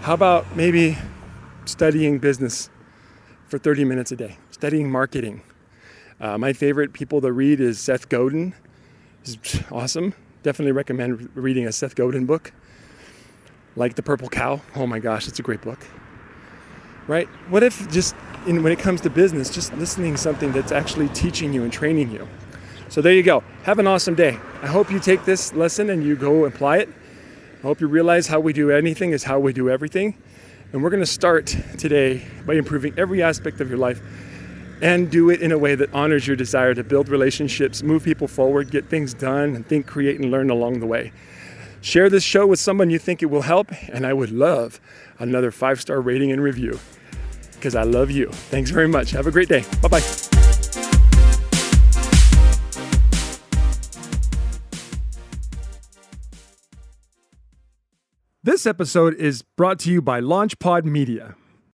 how 0.02 0.14
about 0.14 0.56
maybe 0.56 0.98
studying 1.66 2.20
business 2.20 2.70
for 3.48 3.58
30 3.58 3.86
minutes 3.86 4.12
a 4.12 4.16
day, 4.16 4.38
studying 4.52 4.92
marketing? 4.92 5.42
Uh, 6.20 6.38
my 6.38 6.52
favorite 6.52 6.94
people 6.94 7.22
to 7.22 7.32
read 7.32 7.60
is 7.60 7.80
Seth 7.80 8.10
Godin. 8.10 8.54
He's 9.24 9.38
awesome. 9.72 10.14
Definitely 10.44 10.72
recommend 10.72 11.30
reading 11.36 11.68
a 11.68 11.72
Seth 11.72 11.96
Godin 11.96 12.26
book. 12.26 12.52
Like 13.76 13.96
The 13.96 14.04
Purple 14.04 14.30
Cow. 14.30 14.62
Oh 14.76 14.88
my 14.88 15.00
gosh, 15.00 15.28
it's 15.28 15.40
a 15.40 15.44
great 15.44 15.62
book 15.62 15.80
right? 17.08 17.28
What 17.50 17.64
if 17.64 17.90
just 17.90 18.16
in, 18.46 18.64
when 18.64 18.72
it 18.72 18.80
comes 18.80 19.02
to 19.02 19.10
business, 19.10 19.50
just 19.50 19.74
listening 19.74 20.18
something 20.18 20.52
that's 20.52 20.72
actually 20.72 21.08
teaching 21.10 21.54
you 21.54 21.64
and 21.64 21.72
training 21.72 22.12
you? 22.12 22.28
So 22.90 23.02
there 23.02 23.14
you 23.14 23.24
go. 23.24 23.44
Have 23.64 23.80
an 23.80 23.88
awesome 23.88 24.16
day. 24.16 24.40
I 24.62 24.68
hope 24.68 24.92
you 24.92 25.00
take 25.00 25.26
this 25.26 25.54
lesson 25.54 25.90
and 25.90 26.04
you 26.04 26.16
go 26.16 26.46
apply 26.46 26.78
it. 26.78 26.90
I 27.60 27.62
hope 27.62 27.82
you 27.82 27.88
realize 27.88 28.28
how 28.28 28.40
we 28.40 28.54
do 28.54 28.72
anything 28.72 29.12
is 29.12 29.24
how 29.24 29.40
we 29.40 29.52
do 29.54 29.70
everything. 29.70 30.16
And 30.74 30.84
we're 30.84 30.90
going 30.90 31.02
to 31.02 31.06
start 31.06 31.48
today 31.78 32.26
by 32.46 32.54
improving 32.54 32.94
every 32.98 33.22
aspect 33.22 33.62
of 33.62 33.70
your 33.70 33.78
life 33.78 34.02
and 34.82 35.10
do 35.10 35.30
it 35.30 35.42
in 35.42 35.52
a 35.52 35.58
way 35.58 35.76
that 35.76 35.94
honors 35.94 36.28
your 36.28 36.36
desire 36.36 36.74
to 36.74 36.84
build 36.84 37.10
relationships, 37.10 37.82
move 37.82 38.04
people 38.04 38.28
forward, 38.28 38.70
get 38.70 38.88
things 38.90 39.14
done, 39.14 39.56
and 39.56 39.66
think, 39.66 39.88
create, 39.88 40.20
and 40.20 40.30
learn 40.30 40.50
along 40.50 40.80
the 40.80 40.86
way. 40.86 41.12
Share 41.82 42.10
this 42.10 42.24
show 42.24 42.46
with 42.46 42.60
someone 42.60 42.90
you 42.90 43.00
think 43.00 43.24
it 43.24 43.28
will 43.28 43.44
help, 43.44 43.72
and 43.90 44.06
I 44.06 44.14
would 44.14 44.32
love 44.32 44.80
another 45.20 45.52
five 45.52 45.82
star 45.82 46.02
rating 46.02 46.32
and 46.32 46.42
review 46.42 46.80
because 47.54 47.76
I 47.76 47.84
love 47.84 48.12
you. 48.12 48.30
Thanks 48.30 48.70
very 48.70 48.88
much. 48.88 49.12
Have 49.12 49.28
a 49.28 49.32
great 49.32 49.50
day. 49.50 49.64
Bye 49.82 49.88
bye. 49.88 50.37
This 58.48 58.66
episode 58.66 59.14
is 59.16 59.42
brought 59.42 59.78
to 59.80 59.92
you 59.92 60.02
by 60.02 60.22
LaunchPod 60.22 60.86
Media. 60.86 61.36